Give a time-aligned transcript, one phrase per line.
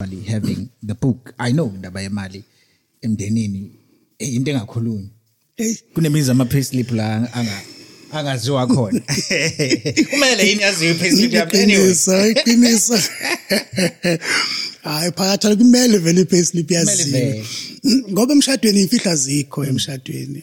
[0.00, 1.34] actually having the book.
[1.38, 2.44] I know indaba yemali
[3.02, 3.70] emndenini.
[4.20, 5.08] Eh, into engakhulunywa.
[5.56, 7.62] Hey, kunemizi ama-payslip la anga-
[8.12, 9.00] angaziwa khona.
[10.10, 11.52] Kumele yini yaziwe i-payslip yami?
[11.58, 11.90] Anyway.
[11.90, 12.98] Iqiniso iqiniso
[14.82, 17.20] hayi phakathi kumele vele i-payslip yaziwe.
[17.20, 17.44] Vele.
[18.10, 20.42] ngoba emshadweni imfihlo azikho emshadweni.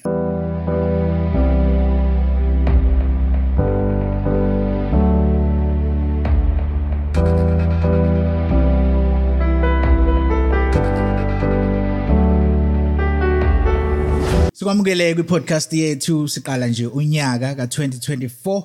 [14.66, 18.64] Sikwamukele kwi-podcast yethu siqala nje unyaka ka-2024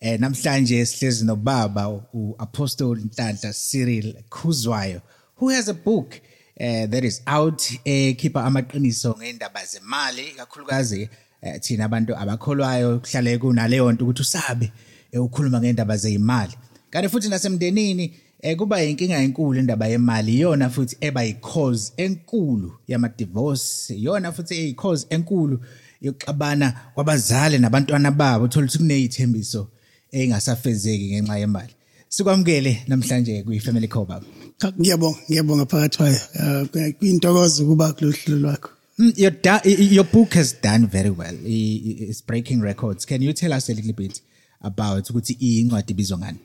[0.00, 5.00] eh namhlanje sihlezi nobaba u-apostle Nhlanhla Cyril Khuzwayo
[5.36, 6.14] who has a book
[6.60, 11.08] uh, that is out ekhipha amaqiniso ngendaba zemali kakhulukazi
[11.42, 14.72] eh, thina abantu abakholwayo kuhlale kunaleyo nto ukuthi usabe
[15.12, 16.52] eh, ukhuluma ngendaba zeyimali.
[16.90, 23.94] Kanti futhi nasemndenini eh kuba inkinga enkulu indaba yemali iyona futhi eba yi-cause enkulu yama-divorce
[23.94, 25.60] iyona futhi eyi-cause enkulu
[26.02, 28.44] yokuxabana kwabazali nabantwana babo.
[28.44, 29.66] Uthola ukuthi kuney'thembiso
[30.12, 31.72] ey'ngasafezeki ngenxa yemali.
[32.08, 34.26] Sikwamukele namhlanje kwi-family call baba
[34.58, 36.18] Cha, ngiyabonga ngiyabonga phakathi kwayo.
[36.40, 36.64] Ah,
[36.98, 38.70] kuyintokozo ukuba kulolu hlelo lwakho.
[38.98, 41.34] Mm, your, da- i- i- your book has done very well.
[41.46, 43.06] I- i- it's breaking records.
[43.06, 44.20] Can you tell us a little bit
[44.60, 46.38] about ukuthi incwadi ibizwa ngani?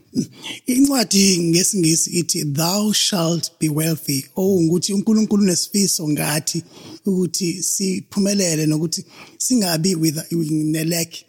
[0.66, 6.64] Incwadi ngesingisi ithi thou shalt be wealthy ukuthi uNkulunkulu nesifiso ngathi
[7.05, 9.05] ukuthi siphumelele nokuthi
[9.38, 11.25] singabi with nelek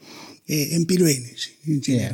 [0.47, 1.31] eh, empilweni
[1.67, 2.11] nje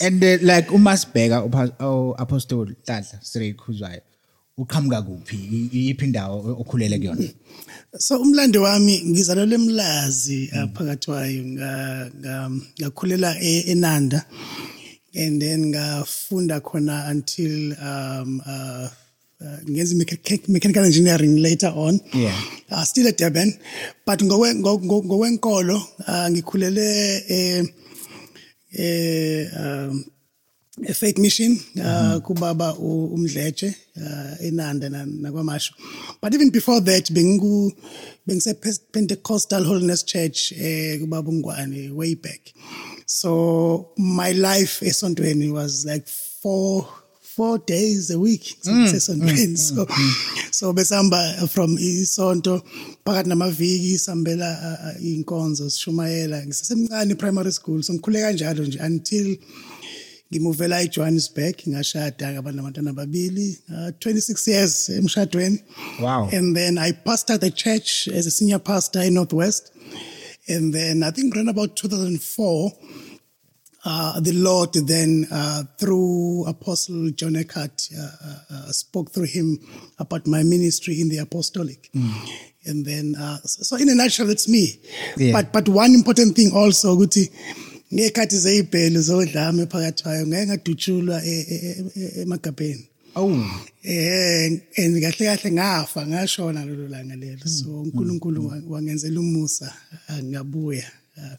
[0.00, 4.00] and uh, like umasibheka upha- u-apostle Nhlanhla Cyril Khuzwayo
[4.58, 5.36] uqhamuka kuphi?
[5.36, 7.28] I- iyiphi indawo okhulele kuyona?
[7.98, 14.24] So umlando wami ngizalelwe emlazi uh, phakathi kwayo nga- nga- ngakhulela e- eNanda
[15.16, 18.88] and then ngafunda khona until um uh,
[19.40, 22.00] uh, ngenza mecha- mechanical engineering later on.
[22.14, 22.34] Yeah.
[22.70, 23.52] uh, still at Durban
[24.06, 25.76] but ngowe- ngo- ngo- ngokwenkolo
[26.08, 26.86] uh, ngikhulele
[27.28, 27.64] eh
[28.72, 30.13] eh um a
[30.94, 35.74] faith mission uh, kubaba u- umdletshe uh, enanda na- nakwamasho
[36.22, 37.72] but even before that bengu
[38.26, 38.54] bengise
[38.92, 42.40] Pentecostal Holiness Church eh kubaba ungwane way back.
[43.06, 46.06] So my life esontweni was like
[46.42, 46.88] four
[47.36, 48.56] four days a week.
[48.62, 49.86] Sesontweni so
[50.50, 52.62] so besihamba from isonto
[53.04, 56.46] phakathi namaviki sihambela uh, uh, inkonzo sishumayela.
[56.46, 59.36] Ngisesemncane primary school so ngikhule kanjalo nje until
[60.32, 65.62] ngimuvela eJohannesburg ngashada ngaba nabantwana ababili uh, 26 years emshadweni.
[66.00, 66.28] Wow.
[66.32, 69.72] and then I pastored the church as a senior pastor in Northwest.
[70.48, 72.72] And then I think around about 2004
[73.86, 79.58] uh, the Lord then uh, through Apostle John Eckhart uh, uh, uh, spoke through him
[79.98, 81.90] about my ministry in the apostolic.
[82.66, 84.80] And then uh, so in a nutshell that's me.
[85.16, 85.32] Yeah.
[85.32, 87.30] but but one important thing also ukuthi
[87.94, 92.86] ngekhathi zeyibhelu zodlame phakathi kwayo ngeke ngadutshulwa e- e- e- emagabheni.
[93.16, 93.30] Oh
[93.84, 94.46] eh
[94.78, 97.46] and kahle kahle ngafa ngashona lelo langa lelo.
[97.46, 99.72] So uNkulunkulu wa- wangenzela umusa
[100.08, 100.84] ah, ngabuya.
[101.18, 101.36] Ah,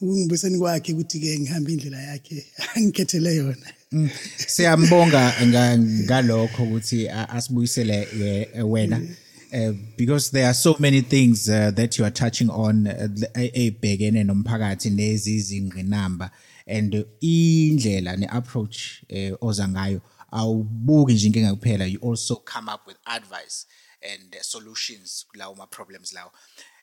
[0.00, 2.44] ungibuseni kwakhe ukuthi ke ngihamba indlela yakhe
[2.76, 3.68] angikhethele yona.
[3.92, 4.08] Mm.
[4.46, 9.00] siyambonga nga- ngalokho ukuthi a- asibuyisele eh, wena.
[9.52, 13.30] Uh, because there are so many things uh, that you are touching on uh, the-
[13.44, 16.30] e- ey'bhekene nomphakathi nezizingqinamba
[16.66, 16.92] and
[17.22, 19.02] indlela ne-approach
[19.40, 20.00] oza ngayo
[20.32, 21.86] awubuki nje inkinga kuphela.
[21.86, 23.64] You also come up with advice
[24.02, 26.30] and solutions kulawo ma-problems lawo.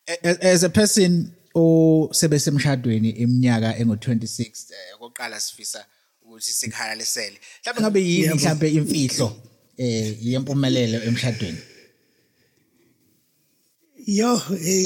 [0.08, 5.86] A- a- as a person osebe semshadweni iminyaka engu-26 eh, okokuqala sifisa
[6.22, 9.38] ukuthi sikhalalisele mhlawumbe ngabe yini mhlawumbe imfihlo
[9.78, 11.58] eh yempumelelo emshadweni?
[14.08, 14.86] Yo, hey.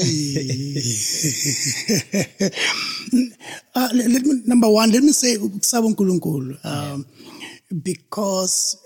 [3.74, 6.56] uh, let, let me, number one, let me say ukusaba uNkulunkulu.
[6.64, 7.04] Um,
[7.82, 8.78] because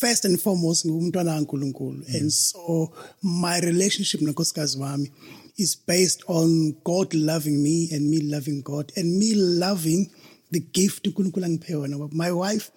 [0.00, 2.02] first and foremost, ngumntwana kaNkulunkulu.
[2.14, 5.10] And so my relationship nonkosikazi wami
[5.58, 10.08] is based on God loving me and me loving God and me loving
[10.50, 12.08] the gift uNkulunkulu angiphe wona.
[12.12, 12.70] My wife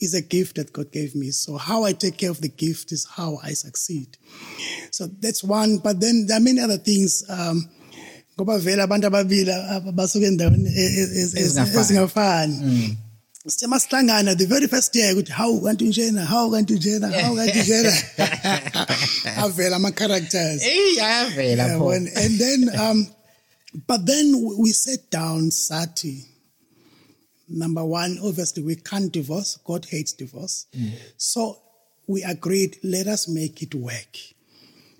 [0.00, 1.30] is a gift that God gave me.
[1.30, 4.16] So how I take care of the gift is how I succeed.
[4.90, 5.78] So that's one.
[5.78, 7.24] But then there are many other things.
[7.28, 7.68] Um,
[8.38, 11.80] ngoba vele abantu ababili aba- basuke endaweni e- e- ez- Ezingafani.
[11.80, 12.96] ezingafani
[13.48, 17.58] sithe masihlangana the very first day ukuthi hawu kanti njena hawu kanti njena hawu kanti
[17.60, 17.92] njena
[19.44, 20.62] avela ama-characters
[22.16, 23.06] and then um
[23.86, 26.24] but then we we sat down sati
[27.48, 29.58] number one obviously we can't divorce.
[29.64, 30.66] God hates divorce.
[31.16, 31.58] So
[32.06, 34.16] we agreed let us make it work.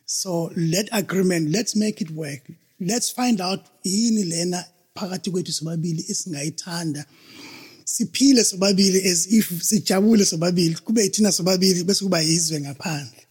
[0.05, 2.41] So let agreement let's make it work.
[2.81, 4.65] Let's find out yini lena
[4.95, 7.05] phakathi kwethu sobabili esingayithanda?
[7.85, 13.23] Siphile sobabili as if sijabule sobabili kube yithina sobabili bese kuba yizwe ngaphandle.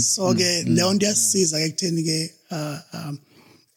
[0.00, 3.18] So ke leyo nto yasisiza ke kutheni ke uh, um,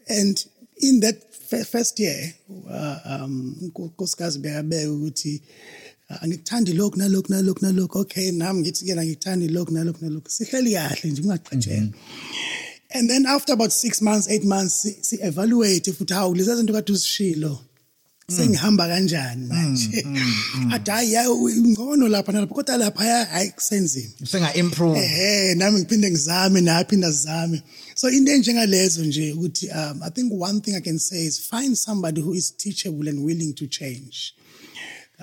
[0.09, 0.45] and
[0.77, 1.15] in that
[1.57, 5.41] first year uh, um unkosikazi bekabeka ukuthi
[6.09, 7.99] uh, angikuthandi lokhu nalokhu nalokhu nalokhu.
[7.99, 10.29] Okay nami ngithi ke angikuthandi lokhu nalokhu nalokhu.
[10.29, 11.93] Sihleli kahle nje kungaqatshelwa
[12.93, 16.91] and then after about 6 months 8 months si, evaluate futhi hawu lezi zinto kade
[16.91, 17.59] uzishilo.
[18.37, 20.05] Sengihamba kanjani manje?
[20.71, 24.13] Athi hayi ngcono lapha nalapha kodwa lapha hayi kusenzima.
[24.25, 24.99] Senga improve.
[24.99, 27.61] ehe nami ngiphinde ngizame naphinda sizame
[27.95, 31.75] so into enjengalezo nje ukuthi um i think one thing i can say is find
[31.75, 34.33] somebody who is teachable and willing to change.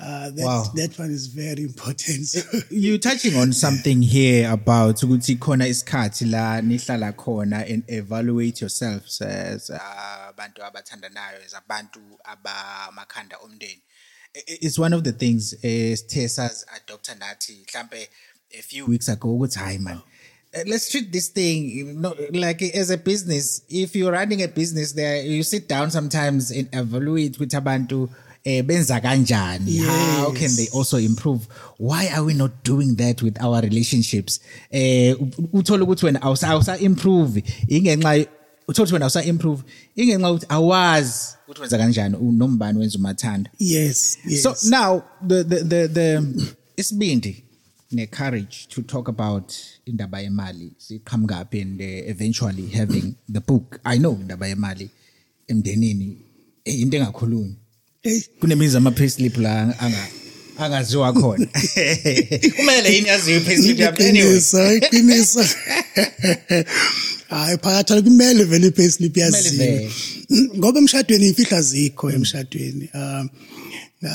[0.01, 0.65] Uh, that, Wow.
[0.75, 2.35] that one is very important
[2.71, 9.21] You touching on something here about ukuthi khona isikhathi la nihlala khona and evaluate yourselves
[9.21, 9.79] as uh,
[10.33, 13.81] abantu abathandanayo as abantu abamakhanda omndeni.
[14.35, 18.09] It's one of the things eh, sithe sazi adopter nathi mhlambe
[18.59, 19.97] a few weeks ago ukuthi hayi man
[20.55, 24.49] uh, let's treat this thing you know, like as a business if you're running a
[24.49, 28.09] business there you sit down sometimes and evaluate ukuthi abantu
[28.45, 29.79] eh benza kanjani?
[29.79, 31.47] How can they also improve?
[31.79, 34.41] Why are we not doing that with our relationships?
[34.71, 35.15] Eh
[35.53, 38.27] uthola ukuthi wena awusa improve ingenxa
[38.69, 39.63] uthola ukuthi wena awusa improve
[39.97, 43.51] ingenxa ukuthi awazi ukuthi wenza kanjani u- nombani wenza umathanda.
[43.59, 44.43] Yes yes.
[44.43, 46.23] So now the the the, the
[46.77, 47.43] isibindi
[47.91, 49.53] ne courage to talk about
[49.87, 53.81] indaba yemali siqhamuka up and uh, eventually having the book.
[53.85, 54.91] I know indaba yemali
[55.49, 56.17] emndenini
[56.65, 57.55] eh, into engakhulunywa.
[58.03, 58.21] Hey.
[58.41, 60.07] Kunemizi ama payslip la anga
[60.59, 61.47] angaziwa khona.
[62.57, 64.05] Kumele yini yaziwe i-payslip yami?
[64.05, 64.77] Anyway.
[64.77, 65.45] iqiniso
[67.31, 69.91] hayi phakathi kumele vele i-payslip yaziwe.
[70.57, 72.89] ngoba emshadweni imfihla zikho emshadweni.
[72.95, 73.29] Um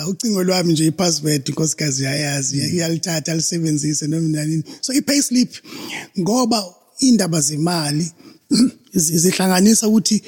[0.09, 5.49] ucingo lwami nje ipassword inkosikazi yayazi iyalithatha alisebenzise noma nanini so i-payslip
[6.19, 6.65] ngoba
[6.99, 8.11] indaba zemali
[8.93, 10.23] zi- zihlanganisa ukuthi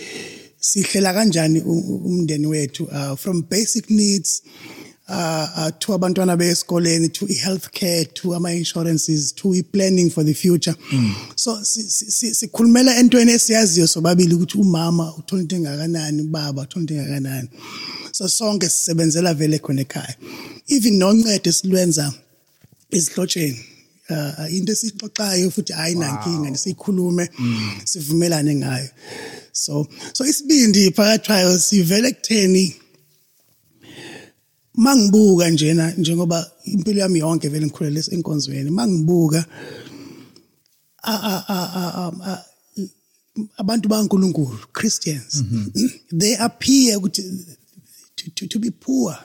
[0.69, 4.41] sihlela kanjani u- u- umndeni wethu uh, from basic needs
[5.09, 5.15] uh,
[5.57, 10.75] uh, to abantwana beesikoleni to i-healthcare to ama-insurances to i-planning for the future.
[11.35, 16.81] So si- si- si- sikhulumela entweni esiyaziyo sobabili ukuthi umama uthola into engakanani ubaba uthola
[16.81, 17.49] into engakanani.
[18.11, 20.15] So sonke sisebenzela vele khona ekhaya.
[20.67, 22.13] Even noncedo esilwenza
[22.91, 23.59] esihlotsheni
[24.09, 27.29] uh, into esixoxayo futhi hayi nankinga siyikhulume
[27.83, 28.89] sivumelane ngayo.
[29.51, 32.75] So so isibindi phakathi kwayo sivele kutheni
[34.73, 39.45] mangibuka njena njengoba impilo yami yonke vele ngikhulele enkonzweni mangibuka
[43.57, 45.43] abantu baNkulunkulu Christians
[46.19, 47.21] they appear to,
[48.35, 49.17] to, to be poor.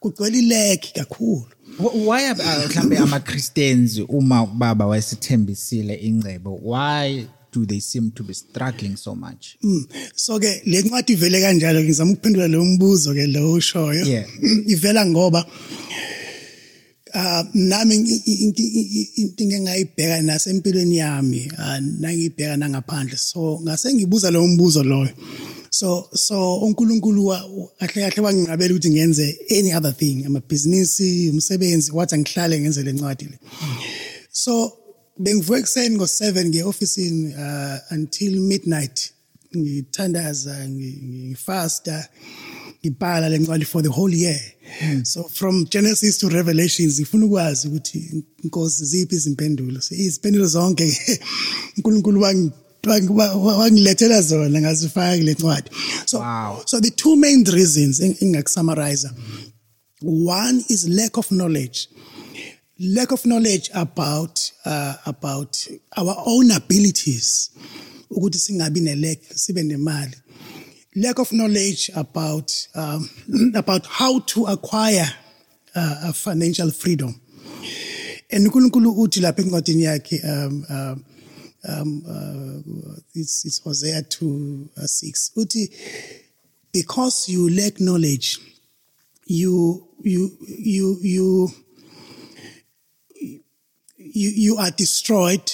[0.00, 1.46] Kugcwele ileki kakhulu.
[1.78, 8.10] Wh- why are uh, mhlambe ama Christians uma baba wayesithembisile ingcebo why do they seem
[8.10, 9.56] to be struggling so much?
[9.62, 9.86] Mm.
[10.14, 14.06] so ke le ncwadi ivele kanjalo ngizama ukuphendula lo mbuzo ke lo ushoyo.
[14.06, 14.26] Yeah.
[14.72, 15.46] ivela ngoba
[17.14, 23.16] ah nami i- i- into i- into engingayibheka nasempilweni yami ah, nangibheka nangaphandle.
[23.16, 25.10] So ngase ngibuza lo mbuzo loyo.
[25.70, 27.26] So so uNkulunkulu
[27.78, 33.24] kahle kahle wangingabela ukuthi ngenze any other thing amabhizinisi umsebenzi wathi ngihlale ngenze le ncwadi
[33.24, 33.38] le.
[34.32, 34.72] So
[35.18, 39.12] bengivuka ekuseni ngo7 ngiye officeini uh, until midnight.
[39.56, 40.98] Ngithandaza ngi-
[41.28, 42.08] ngifasta
[42.84, 44.40] ngibhala lencwadi for the whole year.
[45.04, 49.80] So from genesis to revelations ngifuna ukwazi ukuthi inkosi ziphi izimpendulo?
[49.90, 50.98] Izimpendulo zonke
[51.76, 55.70] uNkulunkulu wangi- wangi- wa- wa- wangilethela zona ngazifaka kule ncwadi.
[56.06, 56.62] So Wow.
[56.66, 59.10] so the two main reasons eng- engingakusummarize
[60.02, 61.88] one is lack of knowledge.
[62.78, 67.50] Lack of knowledge about uh, about our own abilities
[68.10, 70.16] ukuthi singabi nelek sibe nemali.
[70.96, 73.08] Lack of knowledge about um,
[73.54, 75.06] about how to acquire
[75.76, 77.20] uh, a financial freedom.
[78.32, 81.04] And uNkulunkulu uthi lapha encwadini yakhe um um
[81.68, 85.68] um uh, it's, it's Hosea 2 uh, 6 uthi
[86.72, 88.38] because you lack knowledge
[89.26, 91.48] you you you you
[94.00, 95.50] you you are destroyed.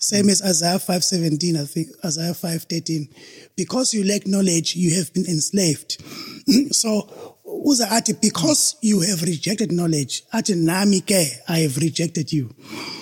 [0.00, 3.08] Same as Isaiah 5:17 I think Isaiah 5:13
[3.56, 6.02] because you lack knowledge you have been enslaved.
[6.72, 12.50] So uza athi because you have rejected knowledge athi nami ke i have rejected you.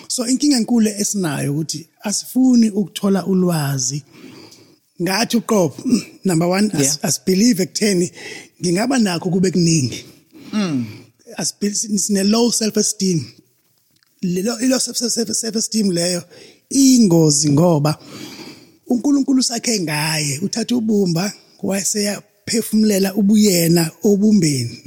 [0.09, 4.03] So inkinga enkulu esinayo ukuthi asifuni ukuthola ulwazi.
[5.03, 5.77] Ngathi uqobo
[6.25, 6.81] number 1 Yeah.
[6.81, 8.13] as, as believe ekutheni
[8.61, 10.05] ngingaba nakho kube kuningi.
[11.37, 11.55] As
[11.97, 13.25] sine low self esteem
[14.23, 16.23] lelo ilo self esteem leyo
[16.71, 17.99] ingozi ngoba
[18.87, 21.33] uNkulunkulu sakhe ngaye uthatha ubumba
[22.51, 24.83] wayeseyaphefumulela ubuyena obumbeni.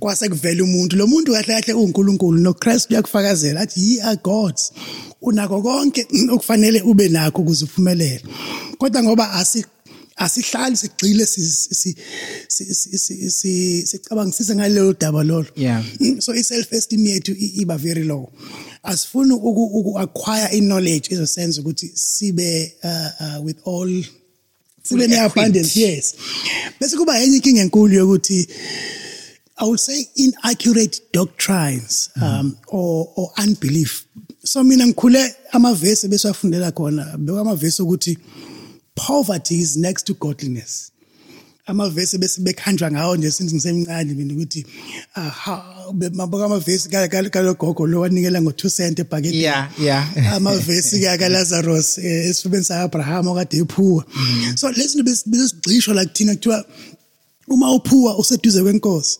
[0.00, 4.72] Kwase kuvela umuntu lo muntu kahle kahle uNkulunkulu noChrist uyakufakazela athi ye are gods
[5.22, 8.22] unako konke okufanele ube nakho ukuze uphumelele.
[8.78, 9.64] Kodwa ngoba asi
[10.16, 11.94] asihlali sigcile si si
[12.48, 15.46] si- si- si- si- sicabangisise ngalelo daba lolo.
[15.56, 15.84] Yeah.
[16.18, 18.28] so i-self esteem yethu iba very low.
[18.82, 22.90] Asifuni uku uku acquire i-knowledge ezosenza ukuthi sibe uh,
[23.38, 24.04] uh, with all
[24.82, 26.14] sibe ne-abundance yes.
[26.80, 28.48] Bese kuba enye inkinga enkulu yokuthi
[29.58, 34.06] I would say inaccurate doctrines um or or unbelief.
[34.44, 38.18] So mina ngikhule amavesi beswafundela khona bekwa amavesi ukuthi
[38.94, 40.91] poverty is next to godliness.
[41.66, 44.66] Amavesi bese bekhanjwa ngawo nje since ngisemncane mina ukuthi
[46.12, 46.88] mabuka amavesi
[47.30, 50.32] kalogogo lo wanikela ngo2 cent ebhaketi Yeah, yeah.
[50.34, 54.04] amavesi ke kaLazarus eh, esifubeni saAbraham okade ephuwa.
[54.56, 56.64] So lesinto besigcishwa la kuthina kuthiwa
[57.48, 59.18] uma uphuwa useduze kwenkosi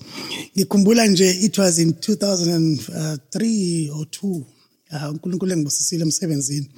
[0.56, 4.42] ngikhumbula nje it was in 2003 or 2
[4.90, 6.70] ah uNkulunkulu engibusisile emsebenzini.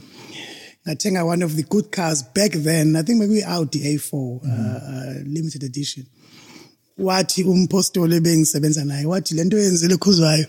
[0.86, 2.96] Ngathenga one of the good cars back then.
[2.96, 6.06] I think maybe Audi A4 uh, uh, limited edition.
[6.98, 10.46] Wathi umpostoli ebengisebenza naye wathi lento yenzile khuzwayo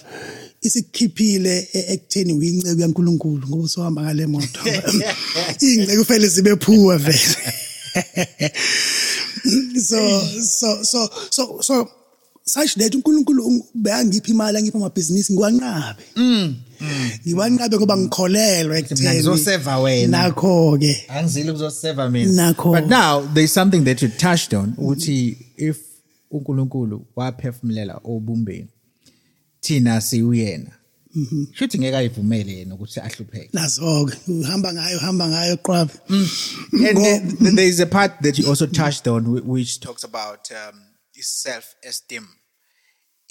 [0.61, 4.59] isikhiphile e- ekutheni uyinceku yaNkuluNkulu ngoba sohamba ngale moto.
[5.61, 7.37] Ingceku kufanele zibe phuwa vele.
[9.79, 11.89] So so so so so
[12.45, 16.03] such that uNkulunkulu beyangipha imali angipha amabhizinisi ngiwanqabe.
[17.27, 20.17] Ngiwanqabe ngoba ngikholelwa ekutheni ngizoseva wena.
[20.17, 22.53] nakho ke angizile ukuzoseva mina.
[22.53, 25.77] But now there's something that you touched on ukuthi if
[26.31, 28.67] uNkulunkulu waphefumulela obumbeni
[29.61, 30.71] thina siuyena
[31.53, 33.49] shuthi ngeke ayivumele yena ukuthi ahlupheke.
[33.53, 36.27] Nazo-ke uhamba ngayo uhamba ngayo qwabe and
[36.97, 40.79] Ngo- there- is a part that you also touched on whi- which talks about um,
[41.21, 42.27] self-esteem.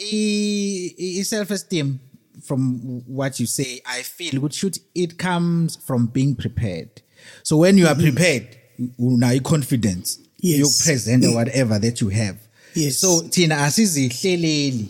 [0.00, 1.98] I- i- self-esteem
[2.44, 4.54] from what you say i feel good.
[4.54, 7.02] Should it comes from being prepared.
[7.42, 8.56] So when you are prepared
[8.98, 10.20] now confidence.
[10.38, 10.58] Yes.
[10.58, 12.36] you present whatever that you have.
[12.74, 12.98] Yes.
[12.98, 14.88] so thina asizihleleli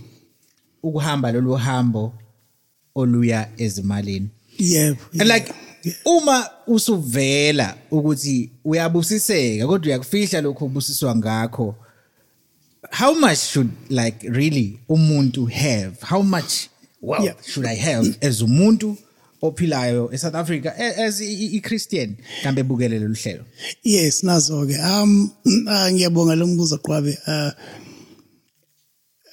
[0.83, 2.15] ukuhamba lolu hambo
[2.95, 4.29] oluya ezimalini.
[4.59, 5.55] Yebo and like
[6.05, 11.75] uma usuvela ukuthi uyabusiseka kodwa uyakufihla lokho ubusiswa ngakho
[12.93, 16.01] how much should like really umuntu have?
[16.03, 16.69] How much
[17.05, 17.37] well Yeah.
[17.47, 18.97] should i have as umuntu
[19.43, 22.17] ophilayo eSouth Africa a- as i- i- i-Christian?
[22.43, 23.45] Kambe bukele lolu hlelo.
[23.85, 24.79] Yes nazo-ke.
[24.79, 25.31] Um
[25.69, 27.19] ah, ngiyabonga lo mbuzo qwabe.
[27.27, 27.51] Uh,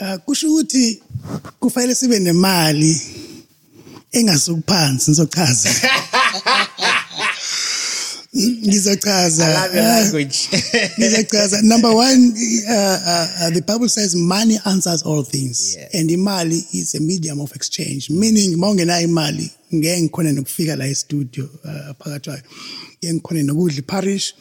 [0.01, 1.03] uh, kusho ukuthi
[1.59, 3.01] kufanele sibe nemali
[4.11, 5.69] engasukuphansi ngizochaza
[8.35, 10.49] ngizochaza I love your Ah, language.
[10.99, 12.31] ngizochaza number one
[12.67, 15.89] uh, uh, uh, the bible says money answers all things Yeah.
[15.99, 20.87] and imali is a medium of exchange meaning uma ungenayo imali ngeke ngikhone nokufika la
[20.87, 22.41] estudio uh, phakathi kwayo
[23.03, 24.33] ngeke ngikhone nokudla iparish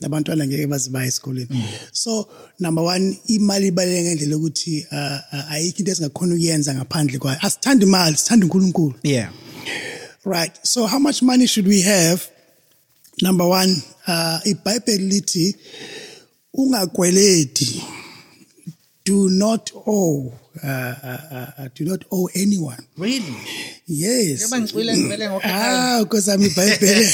[0.00, 1.48] nabantwana ngeke baze baye esikoleni
[1.92, 2.28] so
[2.60, 4.98] number one imali ibaluleke ngendlela yokuthi uh,
[5.38, 9.30] uh, ayikho into esingakhona ukuyenza ngaphandle kwayo asithanda imali sithanda unkulunkulu yeah
[10.28, 10.52] Right.
[10.66, 12.20] So how much money should we have?
[13.22, 15.56] Number one, uh, iBhayibheli lithi
[16.54, 17.82] ungakweleti.
[19.04, 20.32] Do not owe.
[20.62, 22.82] Uh, uh, uh, do not owe anyone.
[22.98, 23.34] really
[23.88, 24.40] Yes.
[24.40, 25.94] Njengoba ngicwile ngivele ngokhaya.
[25.96, 27.08] Ah, because I'm iBhayibheli.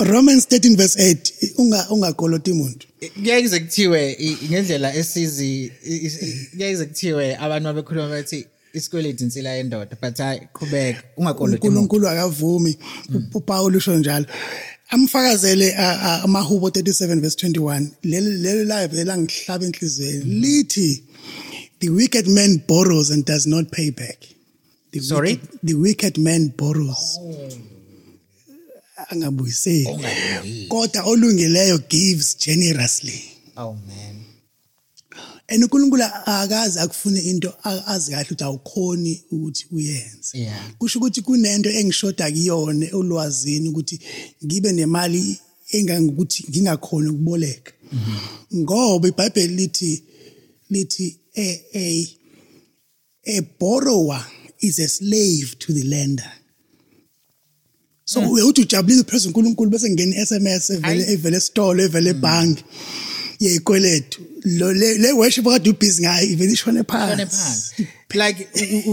[0.12, 2.86] Romans 13 verse 8 unga ungakoloti umuntu.
[3.14, 9.96] kuyayize kuthiwe i- ngendlela esizi i- i- kuyayize kuthiwe abantu abekhuluma bathi isikweleti insila yendoda
[10.02, 12.78] but hayi qhubeka ungakoloti uNkulunkulu akavumi.
[13.34, 14.26] uPaul usho njalo.
[14.90, 20.24] Amfakazele amahubo 37 verse 21 leli leli live elangihlaba enhlizweni.
[20.24, 21.04] Lithi
[21.80, 24.18] the wicked man borrows and does not pay back.
[24.92, 25.30] The Sorry?
[25.30, 27.18] wicked, the wicked man borrows.
[29.10, 30.68] Angabuyiseli.
[30.68, 33.22] Kodwa olungileyo gives generously.
[33.56, 34.09] Oh man.
[35.50, 40.50] And uNkulunkulu akaze akufune into azi kahle ukuthi awukhoni ukuthi uyenze.
[40.78, 44.00] Kusho ukuthi kunento engishoda kuyona olwazini ukuthi
[44.44, 45.38] ngibe nemali
[45.72, 47.72] engangokuthi ngingakhona ukuboleka.
[48.54, 50.02] Ngoba iBhayibheli lithi
[50.70, 52.16] lithi a a
[53.26, 54.24] a borrower
[54.60, 56.32] is a slave to the lender.
[58.04, 62.64] So uyakuthi ujabulile phezu uNkulunkulu bese ngena iSMS evele evele esitolo evele ebhangi
[63.40, 67.86] yeyikweletu lo le worship akade ubhizi ngayo ivele ishone Shone phansi.
[68.14, 68.48] Like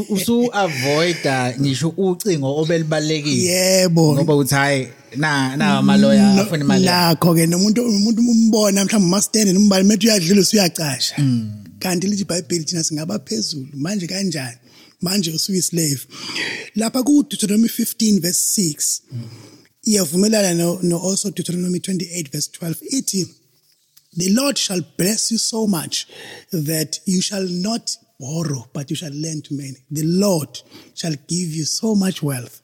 [0.09, 3.43] usu avoida ngisho ucingo obelibalekile.
[3.43, 4.13] Yebo.
[4.13, 9.53] Ngoba uthi hayi na na amaloya afuna imali nakho ke nomuntu umuntu umbona mhlawumbe mastende
[9.53, 11.15] nombali methi uyadlula usuyacasha.
[11.79, 14.57] Kanti lithi iBhayibheli thina singaba phezulu manje kanjani?
[15.01, 16.07] Manje usuyi slave
[16.75, 19.01] lapha ku Deuteronomy 15 verse 6
[19.83, 23.27] iyavumelana no also Deuteronomy 28 verse 12 ithi
[24.13, 26.07] the Lord shall bless you so much
[26.51, 29.77] that you shall not borrow, but you shall lend to many.
[29.91, 30.59] The Lord
[30.95, 32.61] shall give you so much wealth.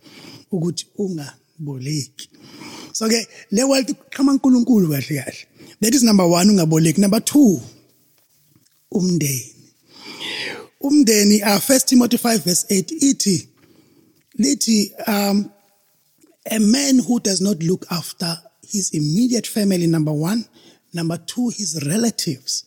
[0.52, 2.28] ukuthi ungaboleki.
[2.94, 5.46] So ke le wealth iqhama uNkulunkulu kahle kahle.
[5.82, 7.00] That is number 1 ungaboleki.
[7.00, 7.62] Number 2
[8.94, 9.56] umndeni.
[10.82, 13.48] Umndeni uh, 1 Timothy 5 verse 8 ithi
[14.38, 15.52] lithi um
[16.52, 20.46] a man who does not look after his immediate family, number one.
[20.94, 22.66] Number two, his relatives.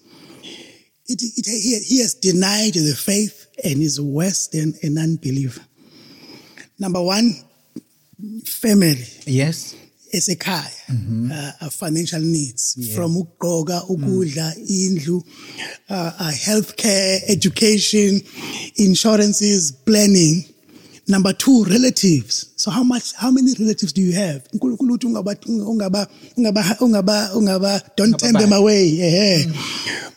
[1.09, 5.62] It, it, he, he has denied the faith and is worse than an unbeliever.
[6.78, 7.35] Number one,
[8.45, 9.06] family.
[9.25, 9.75] Yes.
[10.12, 12.95] Esekhaya uh, uh, financial needs.
[12.95, 15.23] From ukugqoka ukudla indlu
[15.90, 18.21] uh, uh, healthcare education
[18.76, 20.45] insurances planning.
[21.08, 22.46] Number 2 relatives.
[22.56, 24.42] So how much how many relatives do you have?
[24.52, 29.46] uNkulunkulu uthi ungaba ungaba ungaba ungaba ungaba don't turn them away eh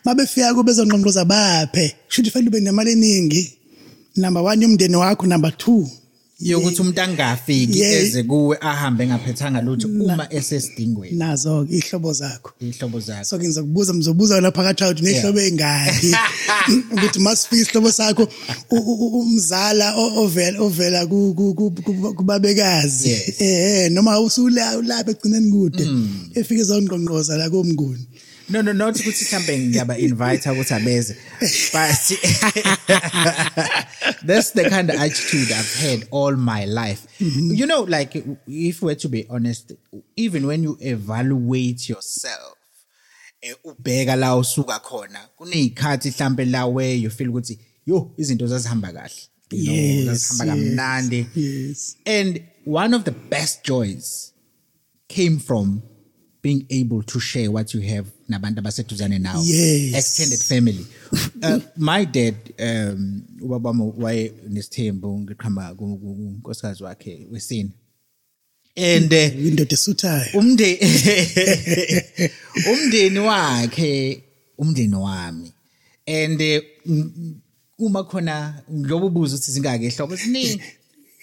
[0.04, 1.94] mabefika kubezonqonqoza baphe.
[2.08, 3.58] Should fanele ube nemali eningi?
[4.16, 5.26] Number 1 yomndeni wakho.
[5.26, 5.99] Number 2
[6.40, 11.16] yokuthi umuntu angafiki eze kuwe ahambe engaphethanga lutho uma esesidingweni.
[11.16, 12.50] nazo ke ihlobo zakho.
[12.60, 16.14] Ihlobo zakhe so ke ngizokubuza mzobuza lapha phakathi ukuthi nehlobo engaki.
[16.94, 18.28] Ukuthi masifika isihlobo sakho
[18.70, 23.10] umzala ovela ovela ku- ku- ku- ku- kubabekazi.
[23.38, 25.84] Eh noma usula ulapha egcineni kude.
[26.34, 28.06] Efike zonqonqoza la komnguni.
[28.50, 32.20] No no not ukuthi mhlambe ngiyaba invite ukuthi abeze but
[34.26, 37.06] that's the kind of attitude I've had all my life.
[37.18, 38.14] You know like
[38.46, 39.72] if we're to be honest
[40.16, 42.56] even when you evaluate yourself
[43.42, 48.92] eh, ubheka la usuka khona kunezikhathi mhlambe la where you feel ukuthi yo izinto zazihamba
[48.92, 49.14] kahle.
[49.50, 51.26] You know Yes, zazihamba kamnandi.
[51.34, 51.96] yes.
[52.06, 54.32] And one of the best joys
[55.08, 55.82] came from
[56.42, 59.40] being able to share what you have nabantu abaseduzane now.
[59.44, 59.94] Yes.
[59.94, 60.86] Extended family.
[61.42, 65.26] uh, my dad, um, ubaba waye nesithembu
[65.76, 67.70] ku- kunkosikazi wakhe wesini.
[68.76, 70.78] And uh, indoda esuthayo umndeni
[72.72, 74.22] umndeni wakhe
[74.58, 75.52] umndeni wami
[76.06, 76.40] and
[76.86, 77.40] m-
[77.78, 80.60] uma khona ngiyoba ubuza ukuthi zingaki ehlobo ziningi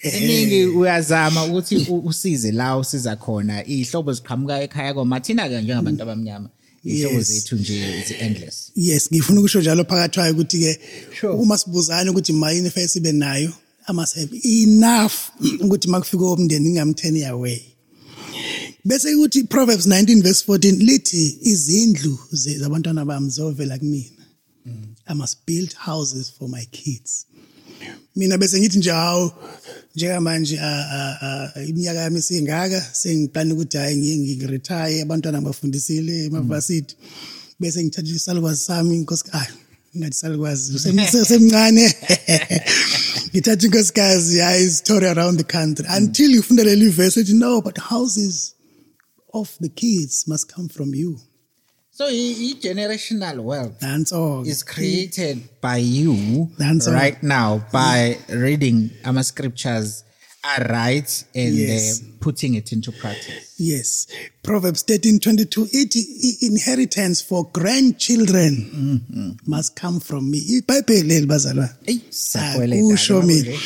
[0.02, 3.66] eningi uyazama ukuthi usize la usiza khona.
[3.66, 6.50] Ihlobo ziqhamuka ekhaya koma thina ke njengabantu abamnyama
[6.84, 10.80] ihlobo zethu nje is endless yes ngifuna ukusho njalo phakathi kwayo ukuthi ke
[11.26, 13.52] uma sibuzana ukuthi mayini face sibe nayo
[13.92, 15.12] must have enough
[15.64, 17.60] ukuthi makufika umndeni ngingamtheni away
[18.84, 24.24] bese ukuthi Proverbs 19 verse 14 lithi izindlu zabantwana bami zovela kumina.
[25.06, 27.26] I must build houses for my kids.
[28.16, 29.32] Mina bese ngithi nje hawo
[29.96, 30.60] njengamanje
[31.68, 36.96] iminyaka yami singaka sengiplana ukuthi hayi ngiye ngiretire abantwana bafundisile emavasithi
[37.60, 39.46] bese ngithatha isalukwazi sami inkosi ah
[39.96, 41.94] ngathi salukwazi Sem- semncane
[43.32, 45.86] ngithatha inkosikazi hayi story around the country.
[45.88, 48.54] Until you funda leli verse ethi no but houses
[49.34, 51.18] of the kids must come from you.
[51.98, 56.12] So i-generational wealth nanso is created by you
[56.60, 56.92] all.
[56.94, 60.04] right now by reading ama scriptures
[60.44, 62.00] are right and Yes.
[62.00, 64.06] uh, putting it into practice Yes.
[64.42, 65.66] Proverbs 13 22.
[65.72, 65.96] It,
[66.42, 68.54] inheritance for grandchildren
[69.46, 70.38] must come from me.
[70.38, 71.26] iBhayibheli
[72.10, 73.58] siyakweleta-ke, Akusho mina.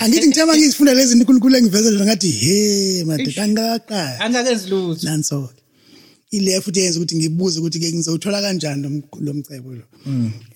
[0.00, 4.20] Angithi ngithema ngizifunda lezi zinto uNkulunkulu engivezela ngathi he madoda angakaqala.
[4.20, 5.50] angakenzi lutho Nanso.
[6.30, 9.82] Ile futhi yenza ukuthi ngibuze ukuthi ke ngizowuthola kanjani lo mc- lo mcebo lo.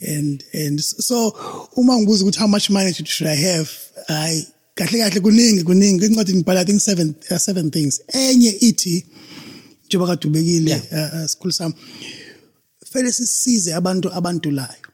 [0.01, 1.29] And and so
[1.77, 3.71] uma ngibuza ukuthi how much money should I have?
[4.09, 8.01] I kahle kahle kuningi kuningi incwadi ngibhala think seven uh, seven things.
[8.09, 9.07] Enye ithi
[9.87, 11.75] njengoba kade ubekile uh, uh, sikhulu sami
[12.93, 14.87] fanele sisize abantu abantulayo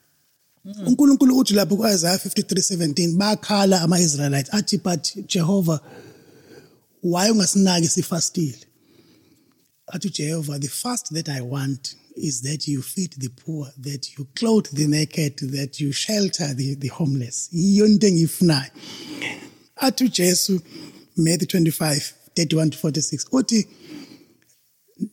[0.86, 5.80] uNkulunkulu uthi lapho kuIsaiah 53:17 bakhala ama-Israelites athi but Jehovah
[7.02, 8.58] why ungasinaki sifastile
[9.92, 14.27] athi Jehovah the fast that I want is that you feed the poor, that you
[14.35, 17.51] clothe the naked, that you shelter the, the homeless.
[17.55, 18.70] Yiyo into engiyifunayo.
[19.83, 20.62] Athi uJesu
[21.16, 23.66] Matthew 25 31 to 46 uthi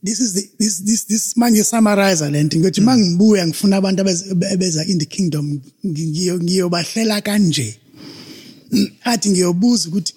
[0.02, 4.02] this is the this this this manje summarizer lento ngiyothi mangibuya ngifuna abantu
[4.52, 7.80] ebeza in the kingdom ngiyo ngiyobahlela kanje
[9.04, 10.14] athi ngiyobuza ukuthi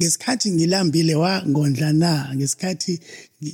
[0.00, 3.00] ngesikhathi ngilambile wangondla na ngesikhathi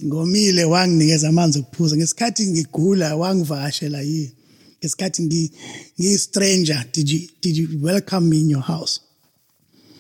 [0.05, 1.97] ngomile wanginikeza amanzi okuphuza.
[1.97, 4.33] Ngesikhathi ngigula wangivakashela yini?
[4.81, 5.53] Ngesikhathi ngi
[6.01, 9.01] ngiyi stranger did you did you welcome me in your house?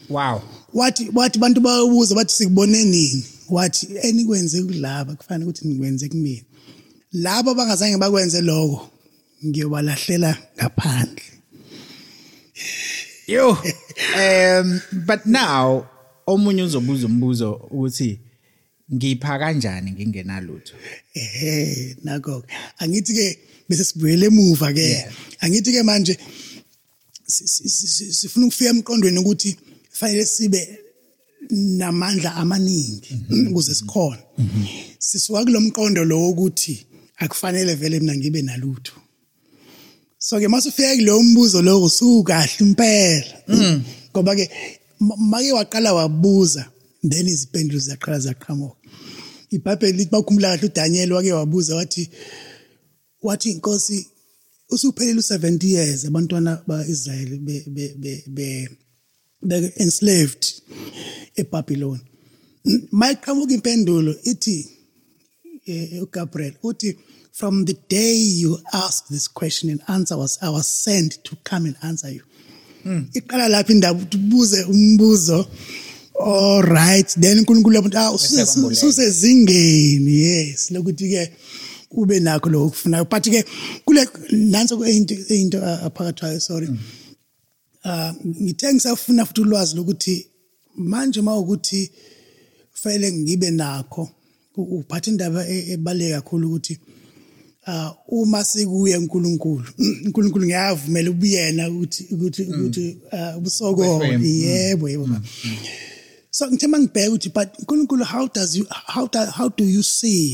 [0.08, 0.42] Wow.
[0.74, 3.24] Wathi wathi bantu bayobuza bathi sikubone nini?
[3.48, 5.14] Wathi enikwenze kulaba.
[5.14, 6.42] Kufanele ukuthi nikwenze kumina.
[7.12, 8.90] Labo abangazange bakwenze lokho
[9.46, 11.22] ngiyobalahlela ngaphandle.
[13.26, 13.50] Yo
[14.20, 15.86] um but now
[16.26, 18.20] omunye uzobuza umbuzo ukuthi
[18.94, 20.74] ngipha kanjani ngingenalutho?
[21.14, 22.44] Ehe nakho
[22.78, 25.12] angithi ke bese sibuyele emuva ke Yeah.
[25.40, 26.18] angithi ke manje
[27.26, 29.56] si- si- si- si- sifuna ukufika emqondweni ukuthi
[29.90, 30.60] fanele sibe
[31.50, 33.10] namandla amaningi
[33.50, 34.22] ukuze sikhona
[34.98, 36.86] sisuka kulomqondo lo ukuthi
[37.18, 38.92] akufanele vele mina ngibe nalutho.
[40.18, 43.34] So ke masufika kulo mbuzo lo usukahle impela.
[44.12, 44.50] Ngoba ke
[45.00, 46.66] ma- make waqala wabuza
[47.02, 48.75] then izimpendulo ziyaqala ziyaqhamuka.
[49.56, 52.10] Ibhayibheli lithi bakhumbula kahle uDaniel wake wabuza wathi
[53.22, 54.06] wathi inkosi
[54.74, 58.68] usuphelile u70 years abantwana baIsrael be be be be
[59.76, 60.44] enslaved
[61.40, 62.00] eBabylon
[62.90, 64.56] mayiqhamuka impendulo ithi
[65.66, 66.98] eh, uGabriel uthi
[67.32, 71.66] from the day you asked this question and answer was I was sent to come
[71.66, 72.22] and answer you.
[73.12, 75.38] Iqala lapha indaba ukuthi ubuze umbuzo.
[75.38, 75.85] all
[76.62, 78.88] right then uNkulunkulu yabantu ah Bese kwambulela.
[78.88, 80.70] usezingeni yes.
[80.70, 81.32] Lokuthi ke
[81.90, 83.44] ube nakho lo kufunayo but ke
[83.84, 86.68] kule nanso into into aphakathi sorry.
[87.84, 90.26] Ah ngithe ngisafuna futhi ulwazi lokuthi
[90.76, 91.90] manje mawukuthi
[92.72, 94.08] fanele ngibe nakho
[94.56, 96.78] uphatha indaba e- ebaleke kakhulu ukuthi
[97.66, 99.64] ah uma sikuye uNkulunkulu
[100.04, 104.24] uNkulunkulu ngiyavumela ubuyena ukuthi ukuthi ukuthi ah, ubusoko Weframe, mm.
[104.24, 105.08] yebo yebo
[106.36, 110.24] so ngithe mangibheka ukuthi but uNkulunkulu how does you how do, how do you see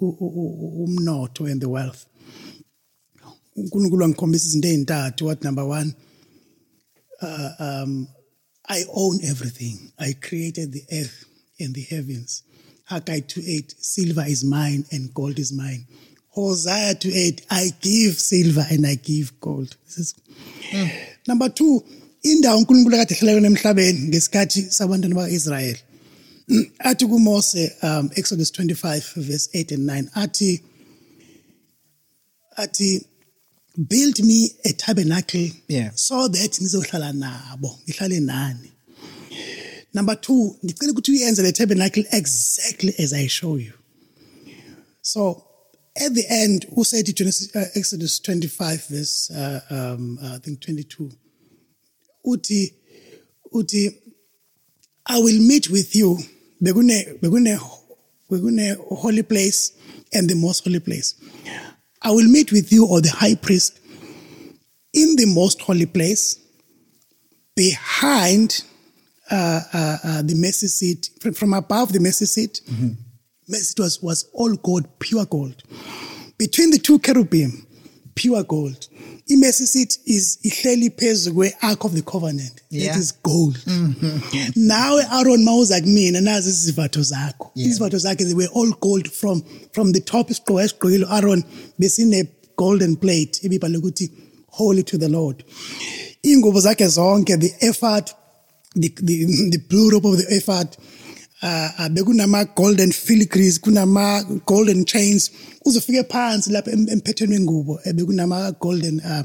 [0.00, 2.02] u- umnotho and the wealth?
[3.56, 5.92] uNkulunkulu wangikhombisa izinto ezintathu what number 1
[7.22, 8.06] uh, um
[8.66, 9.76] I own everything.
[9.98, 11.24] I created the earth
[11.60, 12.42] and the heavens.
[12.84, 15.86] Haggai 2:8 silver is mine and gold is mine.
[16.28, 19.76] Hosea 2:8 I give silver and I give gold.
[19.84, 20.14] This is
[21.28, 21.84] number 2
[22.30, 25.78] indawo uNkulunkulu kade ehlala yona emhlabeni ngesikhathi sabantwana bakaIsrael
[26.88, 30.50] athi kuMose um Exodus 25 verse 8 and 9 athi
[32.56, 32.90] athi
[33.76, 35.90] build me a tabernacle Yeah.
[35.94, 38.70] so that ngizohlala nabo ngihlale nani.
[39.94, 43.72] Number 2 ngicela ukuthi uyenze le tabernacle exactly as i show you.
[45.02, 45.44] So
[45.96, 51.10] at the end who said it uh, exodus 25 verse uh, um, i think 22
[52.24, 52.72] uthi
[53.52, 53.90] uthi
[55.06, 56.18] I will meet with you.
[56.62, 57.58] Bekune bekune
[58.30, 59.72] bekune holy place
[60.12, 61.14] and the most holy place.
[62.02, 63.80] I will meet with you or the high priest
[64.92, 66.38] in the most holy place
[67.56, 68.64] behind
[69.30, 72.60] uh, uh, uh, the mercy seat from, from above the mercy seat.
[73.48, 75.62] Mercy seat was, was all gold pure gold.
[76.38, 77.66] Between the two cherubim
[78.14, 78.88] pure gold.
[79.28, 82.62] I-mercy seat is ihleli phezu kwe-ark of the covenant.
[82.70, 82.92] Yeah.
[82.92, 83.56] that is gold.
[84.56, 87.50] Nawe aaron mawuza kumina nazi izivatho zakho.
[87.54, 87.70] Yeah.
[87.70, 91.06] izivatho zakhe they were all gold from from the top isigqoko esigqokile.
[91.10, 91.44] Aaron
[91.78, 94.10] besine golden plate ebibhalwe ukuthi
[94.48, 95.44] holy to the lord.
[96.22, 98.10] Ingubo zakhe zonke the ephod
[98.74, 100.76] the, the, the blue robe of the ephod
[101.44, 105.30] uh, uh, bekunama golden filigrees kunama golden chains.
[105.66, 109.22] Uzofike phansi lapha em- emphethweni wengubo eh, bekunama golden uh,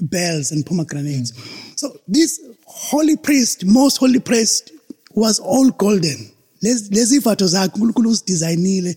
[0.00, 1.32] bells and pomegranates.
[1.76, 4.72] So this holy priest most holy priest
[5.14, 6.30] was all golden.
[6.62, 8.96] Lezi vatho zakhe uNkulunkulu uzidesignile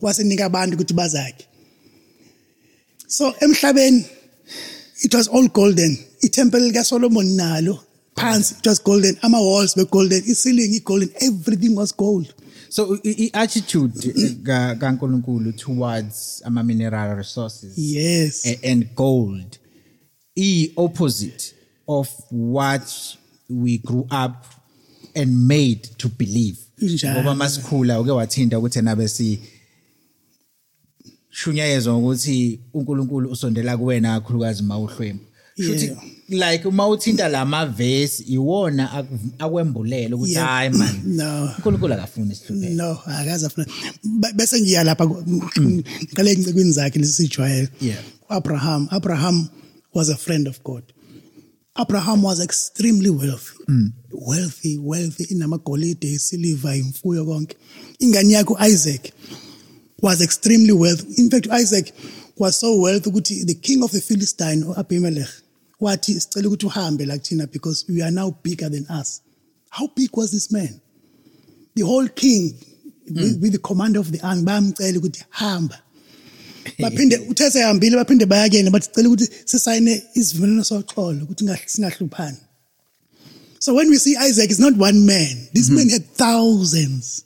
[0.00, 1.46] wasenika abantu ukuthi bazakhe.
[3.06, 4.04] So emhlabeni
[5.02, 5.98] it was all golden.
[6.22, 7.78] Itemple lika Solomon nalo
[8.20, 12.34] phansi it was golden ama walls were golden i-ceiling i-golden everything was gold.
[12.68, 13.92] So i- i- attitude
[14.44, 18.46] ka- kaNkulunkulu towards ama mineral resources yes.
[18.64, 19.58] and gold
[20.36, 21.54] i opposite
[21.88, 23.16] of what
[23.48, 24.46] we grew up
[25.14, 26.58] and made to believe.
[27.14, 29.38] Ngoba masikhula uke wathinta ukuthi nabe si
[31.30, 35.24] shunyayezwa ukuthi uNkulunkulu usondela kuwena kakhulukazi mawuhlwempu.
[35.62, 35.96] Shuthi
[36.28, 41.44] like uma uthinta lamaverse iwona aku- akwembulela ukuthi hayi man No.
[41.58, 42.74] uNkulunkulu akafuni isihlupheke.
[42.74, 43.66] No akaze afuna.
[44.04, 47.98] Be- bese ngiya lapha ngiqale encikweni zakhe lesijwayele Yeah.
[48.28, 49.48] Abraham Abraham
[49.94, 50.82] was a friend of God.
[51.76, 53.64] Abraham was extremely wealthy.
[54.12, 57.56] Wealthy wealthy inamagolide isiliva imfuyo konke.
[57.98, 59.12] Ingane yakhe Isaac
[60.02, 61.22] was extremely wealthy.
[61.22, 61.92] In fact Isaac
[62.38, 65.28] was so wealthy ukuthi the king of the Philistine uAbimelech
[65.80, 69.22] wathi sicela ukuthi uhambe la kuthina because we are now bigger than us.
[69.70, 70.80] How big was this man?
[71.74, 72.54] The whole king
[73.06, 75.78] with, with the commander of the army bayamcela ukuthi hamba.
[76.78, 82.38] Baphinde uthe sehambile baphinde bayakene bathi cela ukuthi sisayine isivumelwano soxolo ukuthi singahl- singahluphani.
[83.58, 85.48] So when we see Isaac it's not one man.
[85.52, 87.24] This man had thousands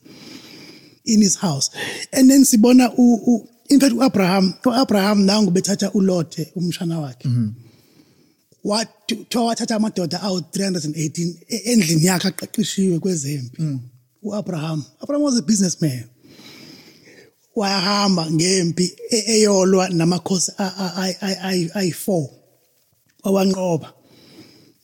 [1.04, 1.70] in his house.
[2.12, 7.28] And then sibona u, u in fact uAbraham uAbraham nangu bethatha uLothe umshana wakhe.
[8.64, 13.62] Wathi wathatha amadoda awu 318 e- endlini yakhe aqeqeshiwe kwezempi.
[14.22, 16.04] uAbraham Abraham was a businessman.
[17.56, 22.28] Wahamba ngempi e- eyolwa namakhosi a- a- a- a- ayi- ayi4
[23.24, 23.92] wawanqoba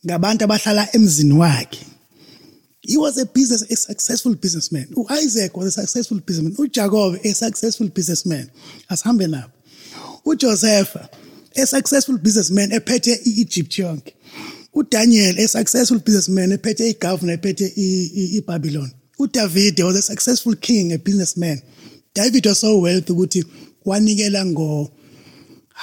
[0.07, 1.87] ngabantu abahlala emzini wakhe.
[2.83, 4.87] He was a business a successful businessman.
[4.97, 6.57] uIsaac was a successful businessman.
[6.69, 8.51] uJacob a successful businessman.
[8.89, 9.53] Asihambe nabo.
[10.25, 10.97] uJoseph
[11.57, 14.15] a successful businessman ephethe iEgypt yonke.
[14.75, 17.67] uDaniel a successful businessman ephethe igovernor ephethe
[18.39, 18.91] iBabylon.
[19.19, 21.61] uDavid was a successful king a businessman.
[22.15, 23.45] David was so wealthy ukuthi
[23.85, 24.91] wanikela ngo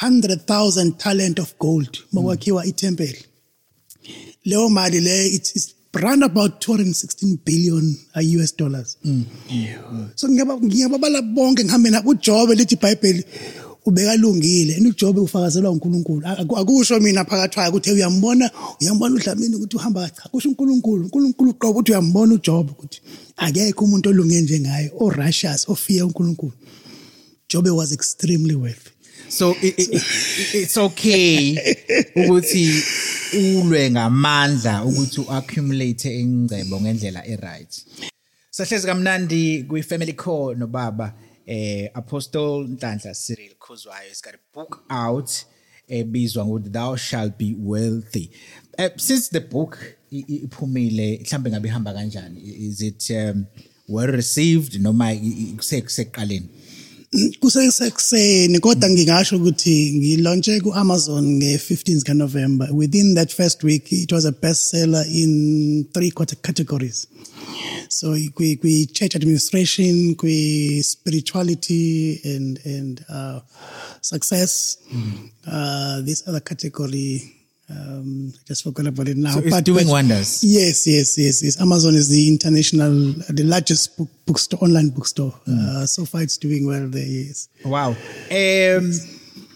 [0.01, 3.17] 100,000 talent of gold makwakhiwa itemple
[4.45, 8.97] leyo mali le it's, around about 216 billion uh, US dollars.
[10.15, 13.23] So ngiyaba ngiyababala bonke ngihambe nabo uJobe lithi iBhayibheli
[13.89, 14.75] ubekalungile.
[14.77, 16.27] And uJobe ufakazelwa uNkulunkulu.
[16.27, 18.51] Aku- akusho mina phakathi kwayo ukuthi uyambona?
[18.81, 20.29] Uyambona uDlamini ukuthi uhamba cha?
[20.31, 21.03] Kusho uNkulunkulu.
[21.03, 23.01] uNkulunkulu uqobo ukuthi uyambona uJobe ukuthi
[23.37, 26.53] akekho umuntu olunge njengaye o righteous ofiya uNkulunkulu.
[27.49, 28.91] Jobe was extremely wealthy.
[29.29, 31.57] So i- i- i- it's okay
[32.15, 32.83] ukuthi
[33.33, 37.85] ulwe ngamandla ukuthi uaccumulate ingcebo ngendlela eright.
[38.51, 41.13] Sahlezi kamnandi kwi family core nobaba.
[41.47, 45.31] Eh apostle Nhlanhla Cyril Khuzwayo has got a book out
[45.87, 48.29] ebizwa ngokuthi thou shall be wealthy.
[48.77, 49.77] Uh, since the book
[50.11, 52.41] iphumile mhlambe ngabe ihamba kanjani?
[52.69, 53.45] Is it um,
[53.87, 56.49] well received noma i- i- kusekuseqaleni
[57.39, 62.69] kusesekuseni kodwa ngingasho ukuthi ngilaunche ku-amazon nge-15th kanovember.
[62.73, 67.07] Within that first week it was a bestseller in three quarter categories.
[67.89, 73.39] So kwi- kwi-church administration kwi-spirituality and, and uh,
[74.01, 74.77] success.
[75.47, 77.21] Uh, this other category
[77.69, 79.31] um, I just forgot about it now.
[79.31, 80.43] So it's doing wonders.
[80.43, 81.59] Yes, yes, yes, yes.
[81.61, 85.33] Amazon is the international, the largest book, bookstore, online bookstore.
[85.47, 87.05] Uh, so far, it's doing well there.
[87.05, 87.49] Yes.
[87.65, 87.89] Wow.
[87.89, 88.91] Um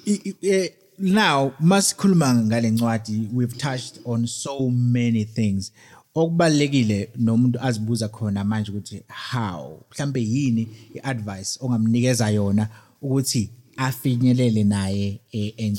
[0.08, 0.70] i- i- eh,
[1.00, 5.72] now masikhuluma ngalencwadi we've touched on so many things.
[6.16, 12.68] Okubalekile nomuntu azibuza khona manje ukuthi how mhlambe yini iadvice ongamnikeza yona
[13.02, 15.74] ukuthi afinyelele naye eh, eh,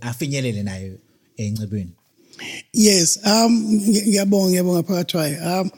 [0.00, 0.92] afinyelele naye
[1.38, 1.92] encebweni.
[2.72, 5.60] Yes, um, ngi- ngiyabonga, ngiyabonga phakathi kwayo.
[5.60, 5.70] Um,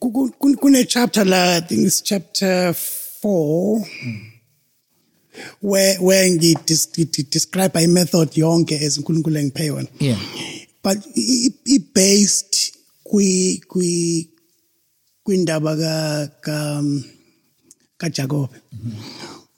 [0.00, 3.84] ku- ku- ku- kune chapter la, I think it's chapter four,
[5.60, 9.88] where where ngi dis, ngi- describe a method yonke as uNkulunkulu engiphe yona.
[10.00, 10.18] Yeah.
[10.82, 14.28] but i i- based kwi kwi
[15.24, 16.82] kwindaba ka ka
[17.98, 18.50] ka Jacob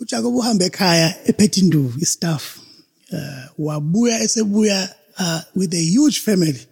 [0.00, 2.58] uJacob uhamba ekhaya ephethe induku istaff
[3.12, 6.66] uh, wabuya esebuya uh, with a huge family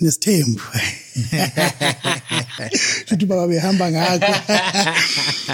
[0.00, 0.60] nesithembu.
[3.06, 4.32] Futhi baba behamba ngakho.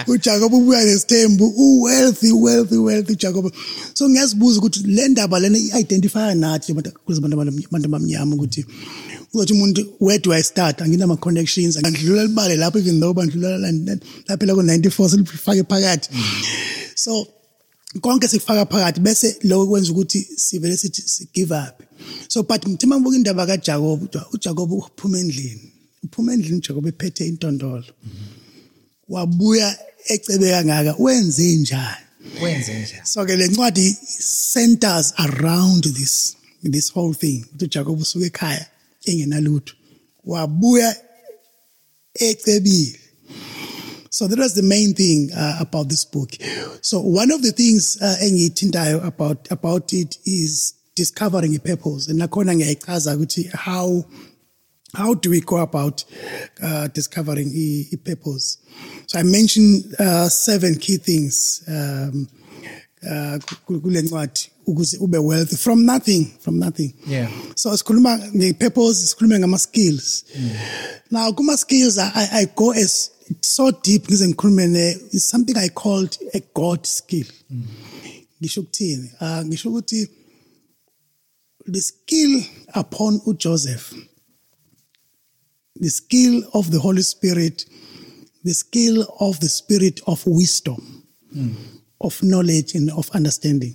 [0.07, 1.47] uJacob ubuya nesithembu.
[1.57, 3.53] Uwealthy wealthy wealthy Jacob
[3.95, 8.67] so ngiyazibuza ukuthi le ndaba lena i-identify nathi abantu kuzabantu abantu abamnyama ukuthi
[9.35, 10.79] uzothi umuntu where do I start?
[10.79, 13.59] Anginama connections angidlula libale lapho even though bandlula
[14.29, 16.09] lapha la ku94 silifake phakathi.
[16.95, 17.27] So
[18.01, 21.83] konke sikufaka phakathi bese lokho kwenza ukuthi sivele sithi si give up.
[22.29, 25.73] So but mthima ngibuka indaba kaJacob uJacob uphuma endlini.
[26.05, 27.85] Uphuma endlini uJacob ephethe intondolo.
[29.09, 32.05] Wabuya ecebe kangaka wenze njani?
[32.43, 33.07] Wenze njani?
[33.07, 33.97] so ke lencwadi
[34.53, 37.45] centers around this this whole thing.
[37.61, 38.67] uJacob usuke ekhaya
[39.07, 39.75] engenalutho.
[40.27, 40.97] Wabuya
[42.15, 42.99] ecebile.
[44.11, 46.33] So that was the main thing uh, about this book.
[46.83, 52.09] So one of the things uh, engiyithintayo about about it is discovering a purpose.
[52.09, 54.05] And nakhona ngiyayichaza ukuthi how
[54.95, 56.05] how do we go about
[56.63, 58.59] uh, discovering a, a purpose?
[59.07, 62.29] So I mentioned uh, seven key things um,
[63.03, 67.31] uh, kule ncwadi ukuze ube wealthy from nothing from nothing Yeah.
[67.55, 70.25] so sikhuluma nge-purpose sikhulume ngama-skills
[71.11, 76.41] now kuma-skills I, I go as so deep ngize ngikhulume ne something i called a
[76.55, 77.27] god skill
[78.43, 80.09] ngisho ukuthini uh, ngisho ukuthi
[81.67, 82.43] the skill
[82.75, 83.95] upon uJoseph
[85.77, 87.65] the skill of the holy spirit
[88.45, 91.03] the skill of the spirit of wisdom
[92.03, 93.75] of knowledge and of understanding.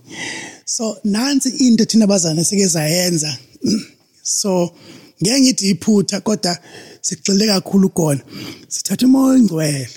[0.66, 3.32] So nansi into thina bazana sike zayenza.
[4.24, 4.76] So
[5.24, 6.58] ngeke ngithi iphutha kodwa
[7.02, 8.22] sigxile kakhulu kona.
[8.68, 9.90] Sithatha umoya oyingcwele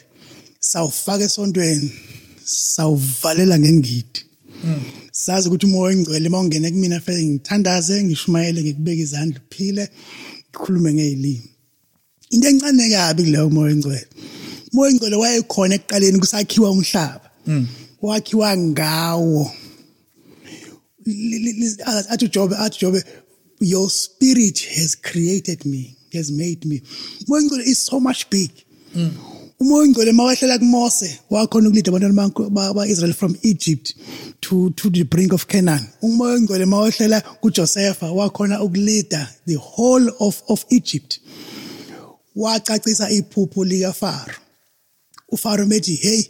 [0.61, 1.93] sawufaka esontweni
[2.45, 4.21] sawuvalela ngengidi
[5.13, 9.85] sazi ukuthi umoya oyingcwele uma ungena kumina fanele ngithandaze ngishumayele ngikubeka izandla uphile
[10.51, 11.51] ngikhulume ngezilimi
[12.31, 14.07] into encane kabi kuleyo moya oyingcwele
[14.73, 17.31] umoya oyingcwele wayekhona ekuqaleni kusakhiwa umhlaba.
[18.03, 19.53] Wakhiwa ngawo.
[22.09, 23.05] Athi uJobe athi Jobe
[23.61, 26.83] your spirit has created me has made me.
[27.27, 28.51] Umoya oyingcwele is so much big.
[28.95, 29.30] Umoya
[29.61, 33.95] oyingcwele mawahlela kuMose wakhona ukulida abantwana ba-Israel from Egypt
[34.41, 35.87] to to the brink of Canaan.
[36.03, 41.21] Umoya oyingcwele mawahlela kuJosepha wakhona ukulida the whole of of Egypt.
[42.37, 44.37] Wacacisa iphupho lika Pharaoh
[45.29, 46.25] uFaro methi hey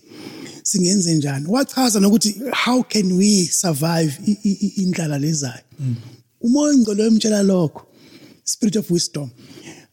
[0.62, 1.46] singenze njani?
[1.48, 4.18] Wachaza nokuthi how can we survive
[4.76, 5.62] indlala lezayo?
[6.40, 7.86] Umoya ingcolo wemtshela lokho
[8.44, 9.30] spirit of wisdom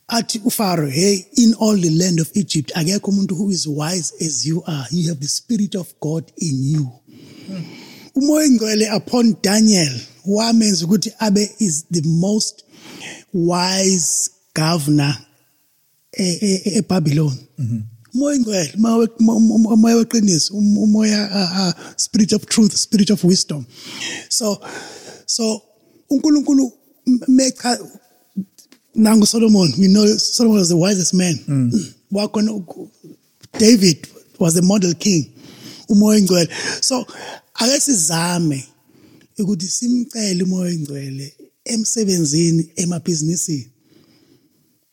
[0.08, 4.46] athi uFaro hey in all the land of Egypt akekho umuntu who is wise as
[4.46, 4.88] you are.
[4.92, 6.92] You have the spirit of God in you.
[8.16, 12.64] Umoya ingcwele upon Daniel wamenza ukuthi abe is the most
[13.34, 15.18] wise governor
[16.18, 17.38] e- e- e- eBabylon
[18.14, 18.74] umoya ingcwele
[19.20, 23.66] umoya- weqiniso um- umoya uh, uh, spirit of truth spirit of wisdom.
[24.30, 24.60] So
[25.26, 25.62] so
[26.10, 26.72] uNkulunkulu
[27.28, 27.80] mecha
[28.98, 31.36] nangu Solomon we know Solomon was the wisest man.
[32.14, 32.90] Wakhona u-
[33.58, 34.08] David
[34.40, 35.32] was the model king.
[35.90, 36.50] Umoya ingcwele
[36.82, 37.06] so
[37.60, 38.64] ake sizame
[39.40, 41.34] ukuthi simcele umoya ingcwele
[41.66, 43.68] emsebenzini emabhizinisini.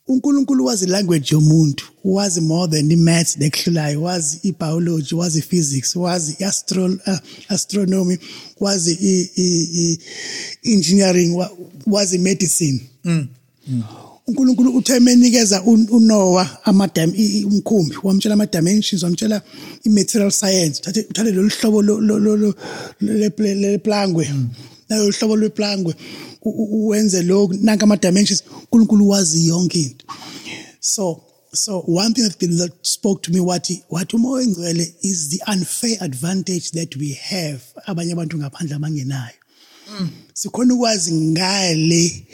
[0.08, 6.84] uNkulunkulu wazi language yomuntu wazi more than imaths nekuhlulayo wazi ibiology wazi physics wazi astro
[6.86, 8.18] uh, astronomy
[8.60, 9.98] wazi i, i,
[10.62, 12.80] i engineering wa- wazi medicine
[14.26, 19.42] uNkulunkulu uthe menikeza un- uNoah amadam i- i- umkhumbi wamtshela ama dimensions wamtshela
[19.84, 20.80] imaterial science.
[20.80, 22.54] Uthathe uthathe lolu hlobo lo- lo- lo- lo-
[23.00, 24.30] le- leplangwe
[24.88, 25.94] nayo uhlobo lweplangwe
[26.42, 30.06] u- u- uwenze lokhu nanka ama dimensions uNkulunkulu wazi yonke into.
[30.80, 31.20] So
[31.54, 35.40] so one thing that the Lord spoke to me wathi wathi umoya engcwele is the
[35.52, 39.34] unfair advantage that we have abanye abantu ngaphandle abangenayo.
[40.34, 42.26] Sikhona ukwazi ngale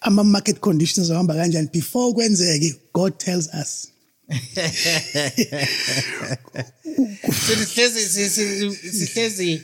[0.00, 3.88] ama market conditions ahamba kanjani before kwenzeke God tells us.
[7.46, 9.62] So sihlezi si- si- sihlezi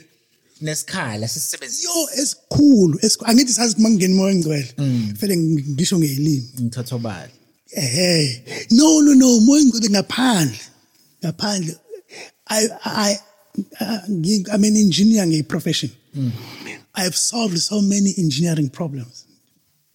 [0.61, 3.29] nesikhala sisebenzisa yo esikhulu esikhulu.
[3.29, 4.73] Angithi sazi uma ngingena umoya engcwele.
[5.19, 7.29] Fanele ngisho ngelimi ngithothobala
[7.71, 8.43] ehe.
[8.71, 10.59] No no no umoya engcwele ngaphandle.
[11.23, 11.75] Ngaphandle.
[12.49, 13.17] I i
[14.53, 15.91] i'm an engineer nge profession
[16.97, 19.27] i have solved so many engineering problems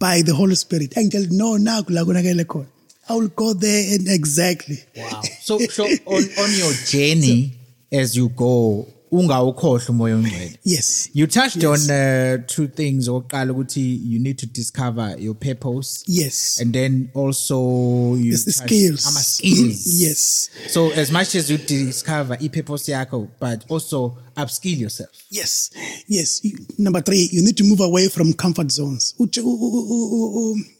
[0.03, 0.91] by the holy spirit.
[0.97, 2.67] Angitshela no khona.
[3.09, 4.79] I will go there and exactly.
[4.97, 5.23] Wow.
[5.41, 7.55] So so on on your journey
[7.93, 11.64] as you go ungawukhohle umoya ongcwele yes You touched Yes.
[11.64, 13.09] on uh, two things.
[13.09, 16.03] Oqala ukuthi you need to discover your purpose.
[16.07, 16.59] Yes.
[16.61, 19.87] And then also you it's the skills ama skills.
[20.03, 25.11] yes So as much as you discover i-purpose yakho, but also upskill yourself.
[25.31, 25.70] Yes,
[26.09, 26.40] yes.
[26.79, 29.14] Number three, you need to move away from comfort zones.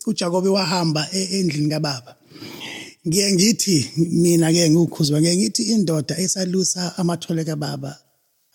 [0.07, 2.17] UJakobe wahamba e- endlini kababa.
[3.09, 7.99] Ngiye ngithi mina ke ngukhuzwa ngiye ngithi indoda esalusa amathole kababa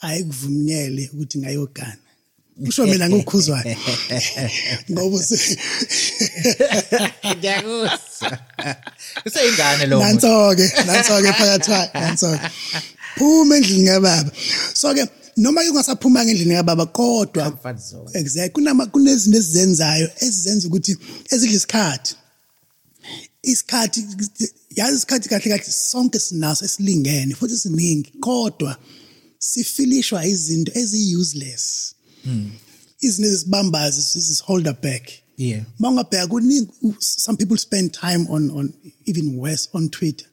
[0.01, 1.97] ayikuvunyele ukuthi ngayogana.
[2.67, 3.77] Usho mina ngukhuzwayo.
[4.91, 5.57] Ngoba use-
[7.37, 8.39] Ngiyakuzwa.
[9.25, 9.99] Useyingane lo.
[9.99, 10.05] muntu.
[10.05, 12.49] nanso-ke nanso-ke phakathi kwayo nanso-ke
[13.17, 14.31] phuma endlini kababa
[15.37, 17.45] noma ke ungasaphumanga endlini kababa kodwa
[18.13, 20.97] exactly kunama kunezinto esizenzayo ezizenza ukuthi
[21.31, 22.15] ezidla isikhathi
[23.43, 23.99] isikhathi
[24.75, 28.77] yazi isikhathi kahle kahle sonke sinaso esilingene futhi siningi kodwa
[29.39, 31.93] sifilishwa izinto ezi-useless
[33.01, 35.09] izinto ezisibambayo zisiholder back.
[35.37, 35.65] Yeah.
[35.79, 36.67] mawungabheka kuningi
[36.99, 38.73] some people spend time on on
[39.05, 40.27] even worse on twitter.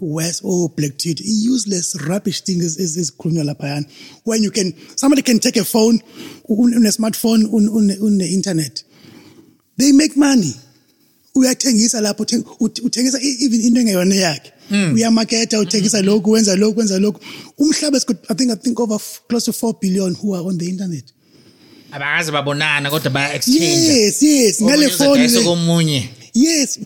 [0.00, 1.24] Worse oh black twitter.
[1.26, 3.86] I-useless rubbish things ezikhulunywa laphayana
[4.24, 6.00] when you can somebody can take a phone
[6.48, 8.84] une-smartphone une-internet
[9.78, 10.54] they make money.
[11.38, 14.52] Uyathengisa lapho utheng- ut- uthengisa i- even into engeyona yakhe.
[14.94, 17.20] Uyamaketha uthengisa lokhu wenza lokhu wenza lokhu.
[17.58, 20.44] Umhlaba is good i think i think over f- close to 4 billion who are
[20.46, 21.04] on the internet.
[21.92, 26.08] Abakaze babonana kodwa baya-exchange yes yes ngale phone le- komunye.
[26.36, 26.78] Yes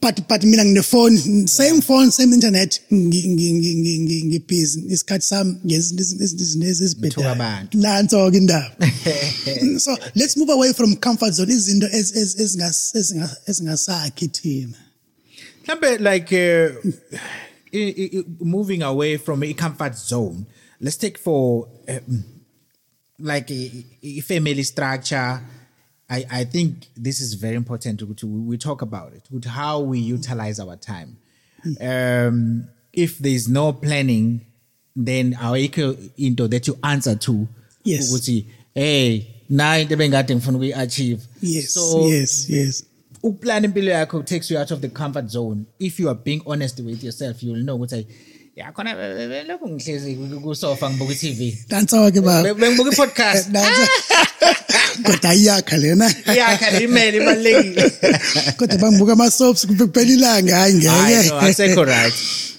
[0.00, 1.16] but but mina ngine phone
[1.48, 7.78] same phone same internet ngi- ngi- ngi- ngi- ngi- ngibhizi isikhathi sami ngezinto abantu.
[7.78, 8.70] nanso-ke indaba.
[9.84, 14.76] So let's move away from comfort zone izinto ez- ez- ezingas- ezinga- ezingasakhi thina.
[15.66, 16.70] Mhlambe like uh,
[18.40, 20.46] moving away from a comfort zone
[20.80, 22.24] let's take for um,
[23.18, 23.70] like a,
[24.02, 25.40] a family structure
[26.10, 29.80] I, I think this is very important to, we, we talk about it with how
[29.80, 31.16] we utilize our time.
[31.80, 34.42] Um, if there's no planning
[34.96, 37.48] then awayikho into that you answer to
[37.84, 38.10] Yes.
[38.12, 41.20] ukuthi hey na into ebengade ngifuna ukuyi-achieve.
[41.42, 42.84] Yes so yes yes.
[43.22, 45.64] ukuplan impilo yakho takes you out of the comfort zone.
[45.78, 48.06] If you are being honest with yourself you will know ukuthi
[48.56, 48.94] ya khona
[49.48, 53.50] lokhu ngihlezi kusofa ngibuka i-tv nanso-ke baba Be- bengibuka i-podcast.
[55.02, 57.92] kodwa iyakha lena yakha le imali ibalulekile
[58.58, 60.84] kodwa bangibuka ama-soaps kuphela ilanga hayi
[61.28, 62.14] no, asekho ngeke right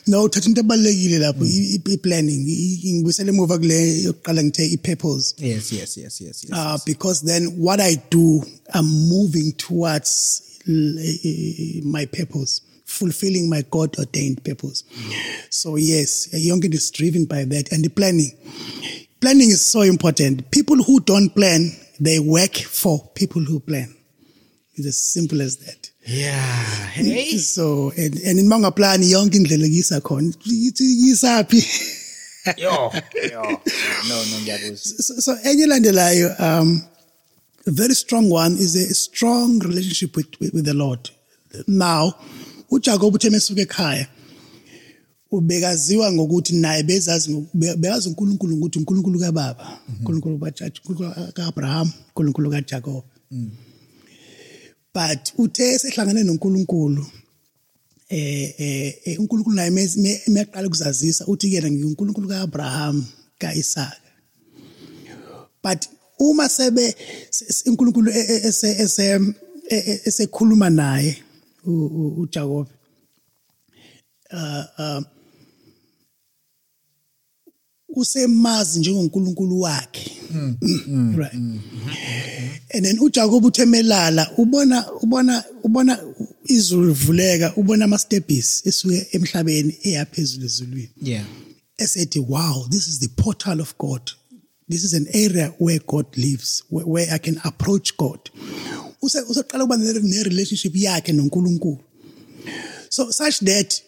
[0.07, 2.41] no uthatha into ebalulekile lapho i-planning
[2.93, 7.79] ngibuyisele emuva kule yokuqala ngithe i-purpose yes yes yes yes yes uh, because then what
[7.79, 14.83] I do, I'm moving towards my purpose, fulfilling my God ordained purpose.
[15.49, 17.71] So, yes, a young kid is driven by that.
[17.71, 18.31] And the planning.
[19.21, 20.49] Planning is so important.
[20.51, 23.95] People who don't plan, they work for people who plan.
[24.75, 25.89] It's as simple as that.
[26.05, 26.35] yeah
[26.93, 30.35] hey So, and, and in manga plan, young indlela yisa khona.
[30.43, 31.61] Yisapi.
[32.57, 32.91] yo
[33.31, 33.41] yo
[34.07, 36.83] no no ngiyakuzwa so, so enye elandelayo um
[37.67, 41.09] a very strong one is a strong relationship with, with, with the lord
[41.67, 42.13] now
[42.71, 44.07] ujakob uthe mesuka ekhaya
[45.31, 51.91] ubekaziwa ngokuthi naye bezazi ngo- be- bekazi unkulunkulu ngokuthi unkulunkulu kababa unkulunkulu kaJac- uNkulunkulu ka-abraham
[52.07, 53.03] unkulunkulu kajakob
[54.93, 57.05] but uthe sehlangane nonkulunkulu
[58.09, 63.05] eh eh eh, uNkulunkulu naye mes- me- meyaqala ukuzazisa uthi yena ngiuNkulunkulu kaAbraham
[63.39, 63.97] kaIsaka.
[65.63, 65.85] But
[66.19, 66.95] uma sebe
[67.29, 69.05] se- se- uNkulunkulu e- e- ese ese
[69.69, 71.17] e- e- esekhuluma naye
[71.65, 72.67] u- u- uJakob
[74.33, 75.01] uh uh
[77.95, 80.11] usemazi njengonkulunkulu wakhe.
[81.15, 81.33] Right.
[82.73, 85.99] and then uJakob uthemelala ubona ubona ubona
[86.45, 90.89] izulu livuleka ubona ama steppies esuke emhlabeni eyaphezulu ezulwini.
[91.01, 91.25] Yeah.
[91.77, 94.11] Esethi wow this is the portal of god.
[94.69, 98.19] This is an area where god lives where, where i can approach god.
[99.01, 101.79] Use useqala ukuba ne relationship yakhe noNkulunkulu.
[102.89, 103.81] So such that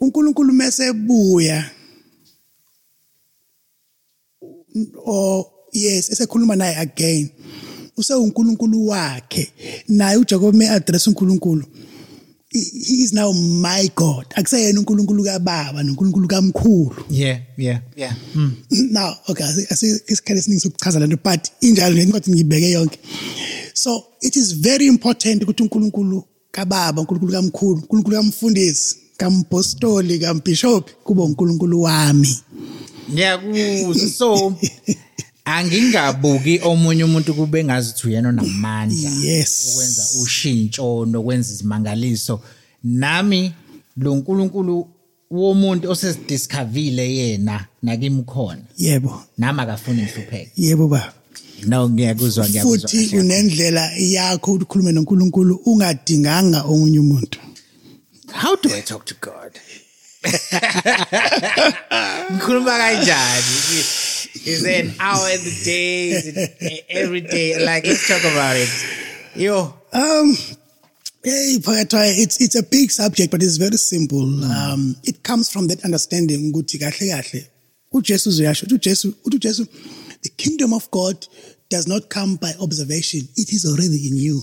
[0.00, 1.70] uNkulunkulu mase buya
[5.04, 7.30] or yes esekhuluma naye again.
[7.96, 9.52] Usewunkulunkulu wakhe.
[9.88, 11.64] Naye uJacob me address uNkulunkulu.
[12.52, 14.26] He he is now my god.
[14.34, 17.04] Akuseyena uNkulunkulu kaBaba noNkulunkulu kaMkhulu.
[17.10, 17.80] Yeah yeah.
[17.96, 18.14] Yeah.
[18.34, 18.56] Mm.
[18.90, 22.98] now okay asisikhathi esiningi sokuchaza lento but injalo nje incwadi ngibeke yonke.
[23.74, 31.22] So it is very important ukuthi uNkulunkulu kaBaba uNkulunkulu kaMkhulu uNkulunkulu kamfundisi kampostoli kambishop kube
[31.22, 32.38] uNkulunkulu wami.
[33.12, 34.54] Ngiyakuzwa so
[35.44, 39.68] angingabuki omunye umuntu kube ngazithi uyena onamandla Yes.
[39.72, 42.40] ukwenza ushintsho nokwenza izimangaliso.
[42.84, 43.52] Nami
[43.96, 44.88] lo nkulunkulu
[45.30, 49.22] womuntu osesidiscavile yena nakimkhona yebo.
[49.38, 51.12] Nami akafuni ngihlupheke yebo baba
[51.66, 57.38] no ngiyakuzwa ngiyakuzwa futhi unendlela yakho ukuthi ukhulume noNkulunkulu ungadinganga omunye umuntu.
[58.32, 59.52] How do i talk to god?
[62.30, 64.46] Ngikhuluma kanjani?
[64.46, 68.68] Is an hour in the day every day like let's talk about it.
[69.34, 69.74] Yo.
[69.92, 70.36] Um,
[71.24, 74.44] hey, Phakathwayo, it's it's a big subject, but it's very simple.
[74.44, 77.46] Um, it comes from that understanding ukuthi kahle kahle
[77.92, 79.66] uJesu uzuyasho uthi uJesu uthi uJesu
[80.22, 81.26] the kingdom of God
[81.70, 84.42] does not come by observation it is already in you.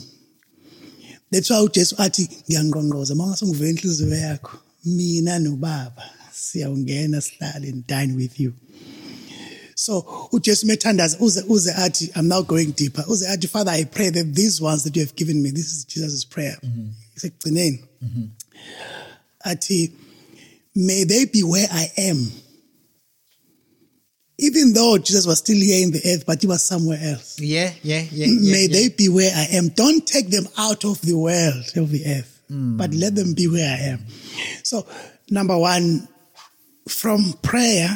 [1.32, 4.67] That's why ujesu athi ngiyangqongqoza uma ngasongivela inhliziyo yakho.
[4.96, 8.54] Mina nobaba siyawungena sihlale and dine with you.
[9.76, 13.04] So ujesu methandaza uze uze athi i'm now going deeper.
[13.08, 15.86] Uze athi father i pray that these ones that you have given me this is
[15.86, 16.58] jesus' prayer.
[17.16, 17.84] Isekugcineni
[19.46, 19.92] athi
[20.76, 22.32] may they be where i am.
[24.40, 27.40] Even though jesus was still here in the earth but he was somewhere else.
[27.40, 28.28] Yeah, yeah, yeah.
[28.28, 28.74] yeah may yeah.
[28.74, 29.70] they be where I am.
[29.70, 33.68] Don't take them out of the world, of the earth, but let them be where
[33.68, 34.06] I am.
[34.64, 34.86] So,
[35.30, 36.08] number one,
[36.88, 37.90] from prayer,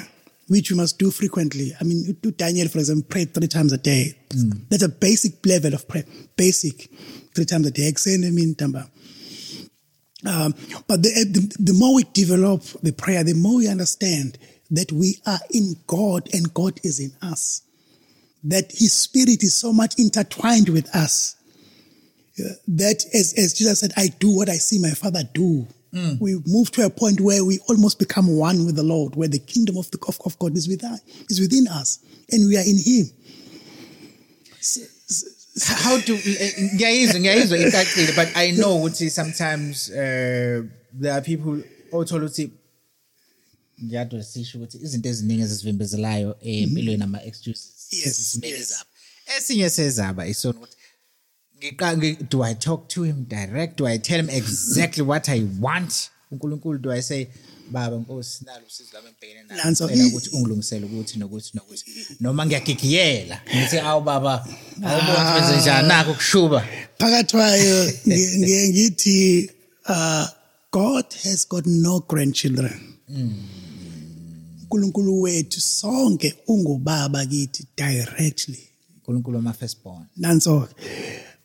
[0.47, 1.71] which we must do frequently.
[1.79, 4.17] I mean, do Daniel, for example, prayed three times a day.
[4.69, 6.03] That's a basic level of prayer.
[6.35, 6.89] Basic,
[7.33, 7.87] three times a day.
[10.27, 10.53] Um,
[10.87, 14.37] but the, the, the more we develop the prayer, the more we understand
[14.71, 17.61] that we are in God and God is in us.
[18.43, 21.35] That His Spirit is so much intertwined with us.
[22.67, 25.67] That as, as Jesus said, I do what I see my Father do.
[26.19, 29.39] We move to a point where we almost become one with the Lord, where the
[29.39, 31.99] kingdom of, the, of, God is, with us, is within us
[32.31, 33.05] and we are in Him.
[35.83, 36.17] how do
[36.73, 39.95] ngiyayizwa ngiyayizwa icacile but i know ukuthi sometimes uh,
[41.01, 42.51] there are people othola ukuthi
[43.83, 48.69] ngiyadwa sisho ukuthi izinto eziningi ezisivimbezelayo empilweni ama excuses Yes, Sisimele yes.
[48.69, 48.89] zabo.
[49.37, 50.77] esinye sezaba isona ukuthi
[52.29, 53.77] do i talk to him direct?
[53.77, 56.09] Do i tell him exactly what i want?
[56.31, 57.27] Unkulunkulu do i say
[57.71, 59.63] baba nkosi nalo usizo lami engibhekene nalo.
[59.63, 61.85] Nanso, Ngicela i- ukuthi ungilungisele ukuthi nokuthi nokuthi.
[62.19, 64.47] Noma ngiyagigiyela ngithi awu baba
[64.83, 66.65] awubona benze njani nako kushuba
[66.97, 69.49] phakathi kwayo ngi- ngiye ngithi
[69.89, 70.25] uh,
[70.71, 72.79] god has got no grandchildren.
[74.61, 78.67] Unkulunkulu wethu sonke ungubaba kithi directly.
[78.97, 80.69] Unkulunkulu wama firstborn nanso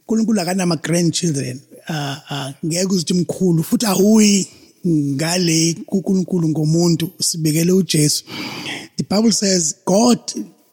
[0.06, 4.48] unkulunkulu akanama grandchildren uh, uh, ngeke uzithi mkhulu futhi ahuyi
[4.86, 8.24] ngale kunkulunkulu ngomuntu sibekele ujesu.
[8.96, 10.18] The bible says god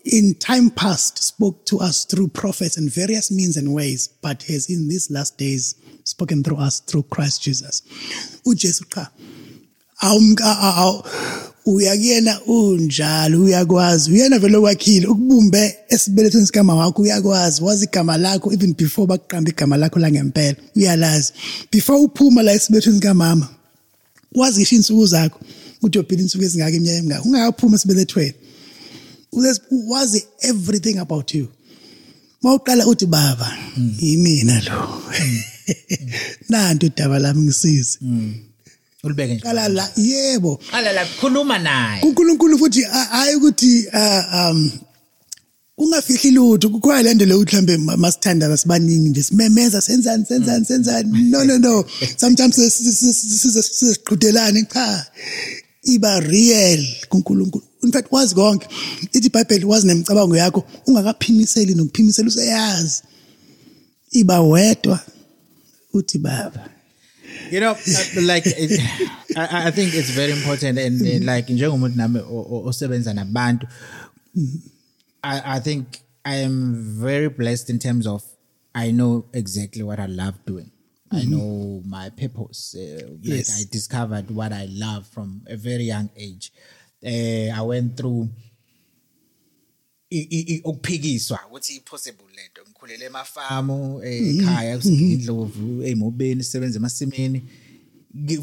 [0.03, 4.69] in time past spoke to us through prophets and various means and ways but has
[4.69, 7.81] in these last days spoken through us through christ jesus.
[8.45, 9.07] Ujesu cha
[10.01, 11.03] awumka
[11.67, 14.11] aw uyakuyena unjalo uyakwazi.
[14.11, 17.63] Uyena vele wakhile ukubumbe esibelethweni sikama wakho uyakwazi.
[17.63, 21.33] Wazi igama lakho even before bakuqamba igama lakho la ngempela uyalazi.
[21.71, 23.47] Before uphuma la esibelethweni sikamama
[24.35, 25.39] wazi ngisho insuku zakho
[25.77, 28.33] ukuthi uyophila insuku ezingaka iminyaka emingaka ungakaphuma esibelethweni
[29.33, 31.47] Uyazi- wazi everything about you.
[32.41, 33.57] Mawuqala uthi baba
[34.01, 35.01] yimina lo.
[36.49, 37.99] Nanto udaba lami ngisize.
[39.03, 40.59] Ulibeke nje qala la yebo.
[40.71, 42.01] Qala la khuluma naye.
[42.01, 44.71] kuNkulunkulu futhi hayi ukuthi um
[45.77, 51.29] ungafihli lutho kukhona le mhlambe ma- masithandaza sibaningi nje simemeza senzani senzani senzani.
[51.29, 51.85] No no no.
[52.17, 55.05] Sometimes siziqhudelane cha.
[55.83, 57.63] Iba real kuNkulunkulu.
[57.83, 58.67] In fact wazi konke.
[59.13, 63.01] Ithi iBhayibheli wazi nemicabango yakho ungakaphimiseli nokuphimisela useyazi.
[64.11, 64.99] Iba wedwa
[65.93, 66.69] uthi baba.
[67.51, 68.79] You know uh, like it,
[69.35, 72.19] I, I think it's very important and uh, like njengomuntu nami
[72.65, 73.67] osebenza nabantu
[75.23, 75.85] I, I think
[76.25, 78.23] I am very blessed in terms of
[78.75, 80.71] I know exactly what I love doing.
[81.11, 82.75] I know my purpose.
[82.75, 83.61] Uh, like Yes.
[83.61, 86.51] I discovered what I love from a very young age.
[87.05, 88.29] Uh, I went through
[90.63, 97.43] ukuphikiswa ukuthi possible lento ngikhulele emafamu ekhaya indlovu emobeni sisebenza emasimini.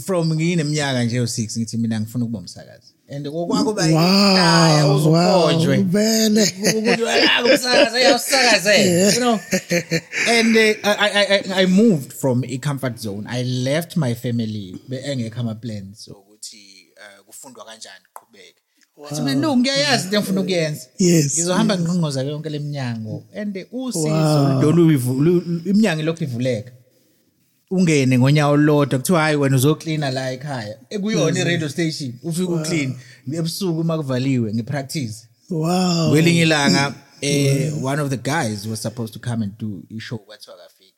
[0.00, 2.94] From ngineminyaka nje u6 ngithi mina ngifuna ukuba umsakazi.
[3.08, 6.42] And kokwako ba wow uzukhonjwe vele.
[6.76, 7.02] Ukuthi
[7.44, 9.38] umsakazi uyawusakazela you know?
[10.28, 13.26] And uh, I, I I moved from a comfort zone.
[13.28, 18.59] I left my family engekho ama plans ukuthi uh, kufundwa kanjani qhubeke
[19.00, 20.86] Wathi mina no ngiyayazi into engifuna ukuyenza.
[20.98, 24.90] Yes, ngizohamba nginqonqoza yonke leminyango and usizo lolu
[25.64, 26.72] iminyango lokhu ivuleka.
[27.70, 30.78] Ungene ngonyawo lodwa kuthiwa hayi wena uzoklina la ekhaya.
[30.90, 32.94] Ekuyona i-radio station ufike uclean
[33.32, 36.10] ebusuku uma kuvaliwe ngipractice wow.
[36.10, 40.56] Kwelinye ilanga eh one of the guys was supposed to come and do ishow kwathiwa
[40.56, 40.94] kafiki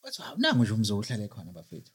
[0.00, 1.92] kwathiwa nangu nje umzo uhlale khona bafethu.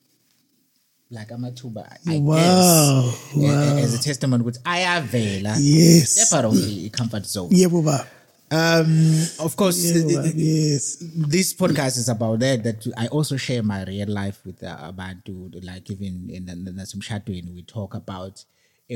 [1.12, 3.78] Like amathuba i Wow, guess wow.
[3.78, 6.10] as a testimony ukuthi ayavela Yes.
[6.12, 8.08] step out of the comfort zone yebo baba
[8.52, 10.98] um of course yebo eh, baba eh, yes
[11.30, 15.52] this podcast is about that that i also share my real life with uh, abantu
[15.64, 16.46] like even in
[16.76, 18.40] nasemshadweni we talk about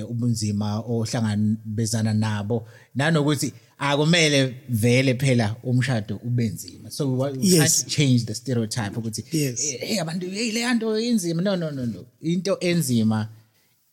[0.09, 2.67] ubunzima ohlangabezana nabo.
[2.95, 7.83] Nanokuthi akumele vele phela umshado ubenzima so we Yes.
[7.83, 9.59] to change the stereotype ukuthi Yes.
[9.73, 11.41] eh, hey abantu hey le nto inzima.
[11.41, 12.05] No no no no.
[12.21, 13.27] Into enzima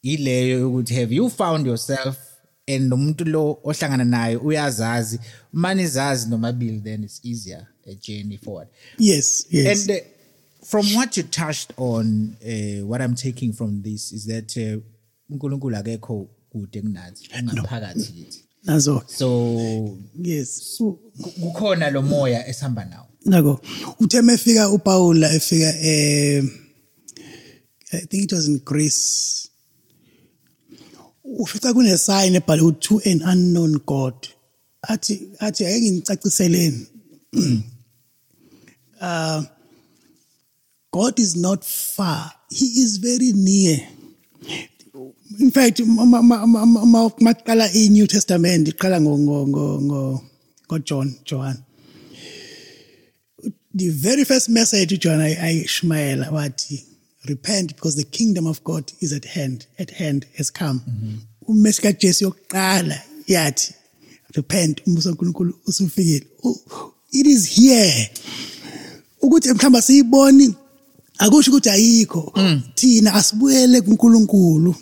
[0.02, 2.16] ileyo yokuthi have you found yourself
[2.68, 5.18] and nomuntu lo ohlangana naye uyazazi.
[5.52, 8.68] Manje izazi nomabili then it's easier a journey forward.
[8.98, 9.88] Yes yes.
[9.88, 10.04] And uh,
[10.64, 14.80] from what you touched on uh, what i'm taking from this is that uh,
[15.30, 18.44] uNkulunkulu akekho kude kunathi ungaphakathi kithi.
[18.64, 19.02] Nazo.
[19.06, 20.76] So yes.
[20.78, 20.98] ku-
[21.40, 23.06] kukhona lo moya esihamba nawo.
[23.24, 23.60] Nako
[24.00, 26.42] uthe mefika uPaula efika eh
[27.92, 29.48] I think it was in Greece.
[31.24, 34.28] Ufica kune sign ebhalwe to an unknown god.
[34.88, 36.86] Athi athi ake ngicaciseleni
[39.00, 39.42] uh
[40.90, 42.32] God is not far.
[42.50, 43.78] He is very near.
[45.40, 50.22] In fact ma- ma- ma- ma- ma- maqala i New Testament iqala ngo ngo ngo
[50.66, 51.56] ngo John John
[53.74, 56.84] the very first message John ayishmayela wathi
[57.28, 60.80] repent because the kingdom of God is at hand at hand has come.
[61.48, 63.74] Umesi kaJesu yokuqala yathi
[64.36, 66.26] repent umbuso kaNkulunkulu usufikile.
[67.12, 68.10] It is here.
[69.22, 70.54] Ukuthi mhlamba siyiboni
[71.18, 72.32] akusho ukuthi ayikho.
[72.74, 74.74] Thina asibuyele kuNkulunkulu.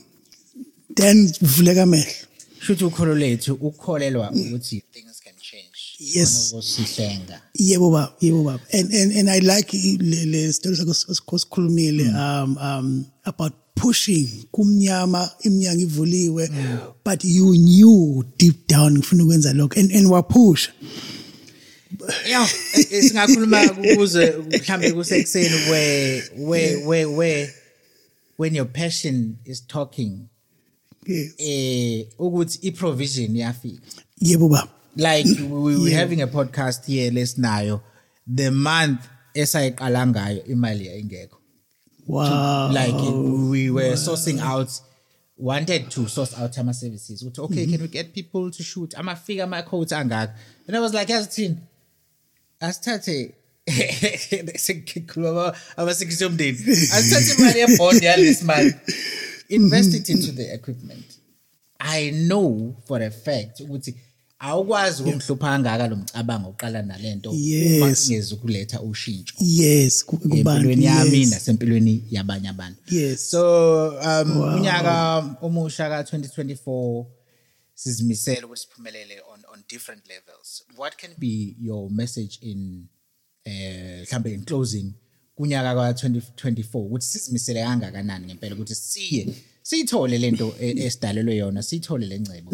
[0.97, 2.27] Then vuleka amehlo.
[2.61, 5.97] Shuthi ukholo lethu ukukholelwa ukuthi things can change.
[5.99, 6.53] Yes.
[6.55, 8.61] kusihlenga yebo baba yebo baba.
[8.73, 10.91] And and and i like le le story sakho
[11.33, 16.51] osikhulumile um um about pushing kumnyama iminyango ivuliwe
[17.05, 20.73] but you knew deep down ngifuna ukwenza lokho and and wapusha
[22.29, 22.49] yeah
[23.01, 27.55] singakhuluma kuze mhlambe kusekuseni where where where where
[28.39, 30.29] when your passion is talking.
[31.39, 33.83] Eh ukuthi iprovision iyafika
[34.21, 37.81] yebo baba like we were having a podcast here lesinayo
[38.35, 39.01] the month
[39.35, 41.41] esayiqala ngayo imali ayingekho
[42.07, 42.71] wow.
[42.73, 42.95] Like
[43.51, 44.71] we were sourcing out
[45.37, 48.95] wanted to source out ama services ukuthi okay can we get people to shoot?
[48.95, 50.35] Amafika ama quotes angaka.
[50.67, 51.57] And i was like yazi thini
[52.61, 53.35] asithathe
[54.65, 56.59] sekukhuluma abasikisi omndeni
[56.93, 58.75] asithathe imali yebond yalesi month
[59.49, 61.05] invest it into the equipment
[61.79, 63.95] i know for a fact ukuthi
[64.39, 67.99] awukwazi ukungihlupha kangaka lo mcabango oqala nalento uma Yes.
[68.07, 71.31] singeza ukuletha ushintsho yes ku- kubantu empilweni yami yes.
[71.31, 73.31] nasempilweni yabanye abantu Yes.
[73.31, 77.05] so um unyaka omusha ka2024
[77.75, 82.87] sizimisele ukuthi siphumelele on on different levels what can be your message in
[83.45, 84.93] eh mhlambe in closing
[85.37, 92.51] kunyaka ka2024 ukuthi sizimisele kangakanani ngempela ukuthi siye siyithole lento e- esidalelwe yona siyithole lencebo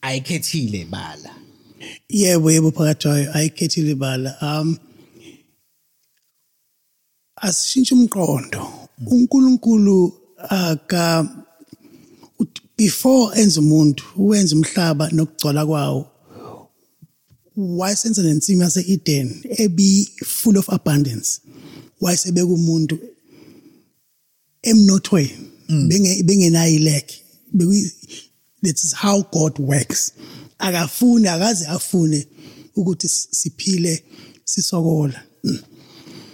[0.00, 1.30] ayikhethile bala.
[2.08, 4.76] Yebo yebo phakathi kwayo ayikhethile ibala um
[7.36, 8.62] asishintshe umqondo.
[9.06, 10.12] uNkulunkulu
[10.48, 11.28] aka
[12.76, 16.10] before enza umuntu wenza umhlaba nokugcola kwawo
[17.56, 21.40] wayesenza nensimu yase-Eden ebi full of abundance.
[22.00, 22.98] Wayesebeka umuntu
[24.62, 25.30] emnothweni
[25.88, 27.02] benge bengenayo
[27.56, 27.90] Beku-
[28.62, 30.12] that is how God works.
[30.58, 32.26] Akafuni akaze afune
[32.76, 34.02] ukuthi siphile
[34.44, 35.22] sisokola.
[35.44, 35.58] Mm.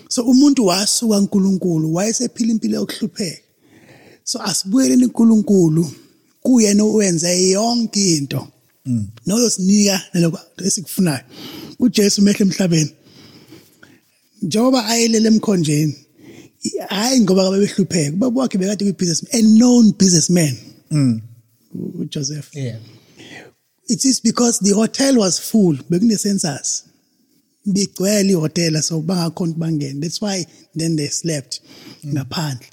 [0.08, 3.42] so umuntu wasuka kuNkulunkulu wayesephila impilo yokuhlupheka.
[4.24, 5.92] So asibuyeleni kuNkulunkulu
[6.42, 8.48] kuyena owenza yonke into.
[9.26, 11.24] Noyosinika naloko esikufunayo
[11.78, 12.90] uJesu mehle emhlabeni.
[14.44, 15.94] Njengoba ayelele emkhonjeni
[16.62, 20.56] i- hayi ngoba babehlupheka ubaba wakhe bekade kuyi-business a known businessman
[21.74, 22.54] uJoseph.
[22.54, 22.78] Yeah.
[23.88, 26.84] It is because the hotel was full bekune census
[27.66, 31.60] bigcwele ihotela so bangakhona bangene that's why then they slept
[32.06, 32.66] ngaphandle.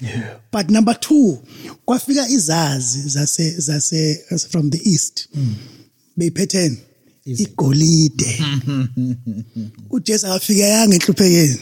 [0.52, 1.38] But number 2
[1.86, 5.28] kwafika izazi zase zase from the east.
[6.16, 6.76] Beyiphethene
[7.24, 8.44] igolide.
[9.90, 11.58] uJesu akafika yanga enhluphekeni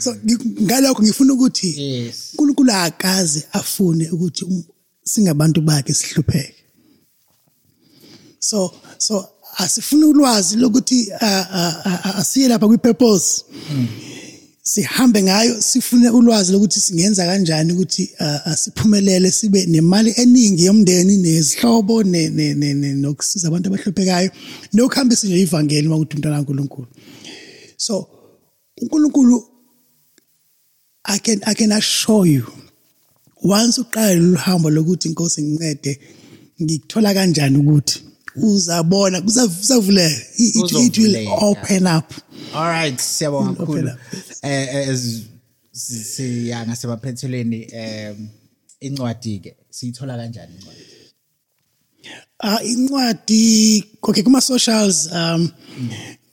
[0.00, 1.70] so ngi- ngalokho ngifuna ukuthi
[2.32, 4.64] uNkulunkulu akaze afune ukuthi um-
[5.04, 6.54] singabantu bakhe sihlupheke.
[8.40, 11.08] So so asifuna ulwazi lokuthi
[12.20, 13.44] asiye lapha kwi-purpose.
[14.72, 21.16] Sihambe ngayo sifune ulwazi lokuthi singenza kanjani ukuthi ah, ah, siphumelele sibe nemali eningi yomndeni
[21.16, 24.30] nezihlobo ne- ne- ne- ne- nokusiza abantu abahluphekayo.
[24.72, 26.86] Nokuhambisa nje ivangeli uma kuthi umntwana kaNkulunkulu.
[27.76, 28.08] So
[28.82, 29.44] uNkulunkulu
[31.04, 32.44] I can I can assure you
[33.42, 35.98] once uqala lolu hambo lokuthi inkosi ngincede
[36.62, 38.02] ngikuthola kanjani ukuthi?
[38.36, 41.42] Uzabona kusavuleka it, it will Kuzovuleka.
[41.42, 42.12] open up.
[42.12, 43.90] all right siyabonga kakhulu.
[44.42, 45.24] Eh as
[45.72, 48.28] siya ngasemaphethelweni em
[48.80, 50.84] incwadi ke siyithola kanjani incwadi?
[52.40, 55.52] Uh incwadi okay kuma socials um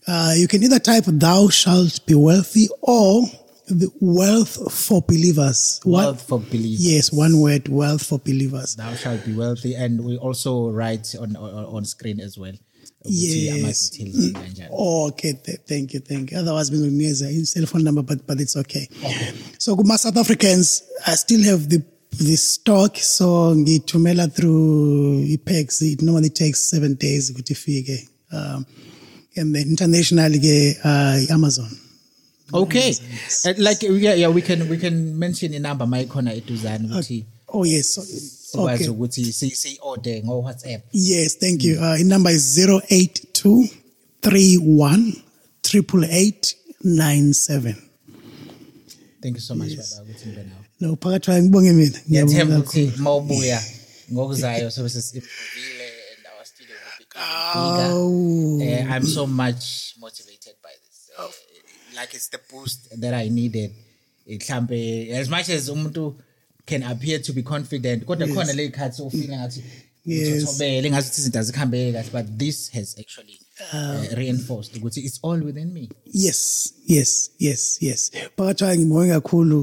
[0.07, 3.25] uh you can either type thou shalt be wealthy or
[3.67, 5.79] the wealth for believers.
[5.83, 6.85] One- wealth for believers.
[6.85, 8.75] Yes one word wealth for believers.
[8.75, 12.53] Thou shalt be wealthy and we also write on on, on screen as well.
[13.07, 13.91] Yes.
[14.33, 16.37] kanjani Oh, okay, th- thank you, thank you.
[16.39, 18.87] Otherwise, need a cell phone number, but but it's okay.
[19.59, 21.83] So, kuma South Africans, I still have the
[22.17, 22.97] the stock.
[22.97, 25.81] So, ngithumela through ePax.
[25.81, 28.07] It normally takes seven days ukuthi ifike.
[28.31, 28.65] Um,
[29.37, 31.69] and then internationally, ke, uh, Amazon.
[32.53, 32.93] okay
[33.45, 37.25] Uh, like yeah, yeah we can we can mention inamba mayikhona eduzane ukuthi
[37.57, 37.87] Oh yes.
[37.93, 38.87] So, sikwazi okay.
[38.87, 41.79] ukuthi si order ngo WhatsApp Yes, thank you.
[41.79, 43.65] Uh, in number is zero eight two
[44.21, 45.13] three one
[45.63, 47.75] triple eight nine seven.
[49.21, 51.99] thank you so much baba ukuthi ngibe nawe No, phakathi kwayo ngibonge mina.
[52.09, 53.63] Ngiyabonga ukuthi mawubuya
[54.11, 55.87] ngokuzayo sobe sesiphuvile
[56.17, 58.59] and our studio will be bigger Oh.
[58.61, 61.31] uh, i'm so much motivated by this uh,
[61.99, 63.71] like it's the boost that i needed
[64.27, 66.15] mhlambe as much as umuntu
[66.65, 69.63] can appear to be confident kodwa khona le khathi ufeel ngathi
[70.05, 70.43] Yes.
[70.43, 73.39] uthobele ngathi izinto azikhambeke kahle but this has actually
[73.73, 78.11] uh, reinforced ukuthi it's all within me Yes, yes, yes, yes.
[78.37, 79.61] Phakathi ngibonge kakhulu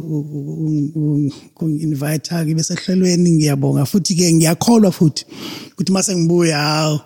[1.47, 5.27] ukungi-invite ngibe sehlelweni ngiyabonga futhi ke ngiyakholwa futhi
[5.73, 7.01] ukuthi mase ngibuya hawo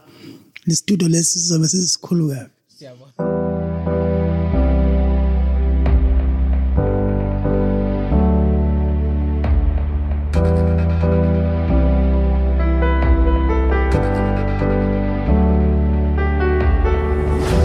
[0.66, 2.50] le studio lesi sizobe sisikhulu kabi.
[2.78, 3.45] siyabona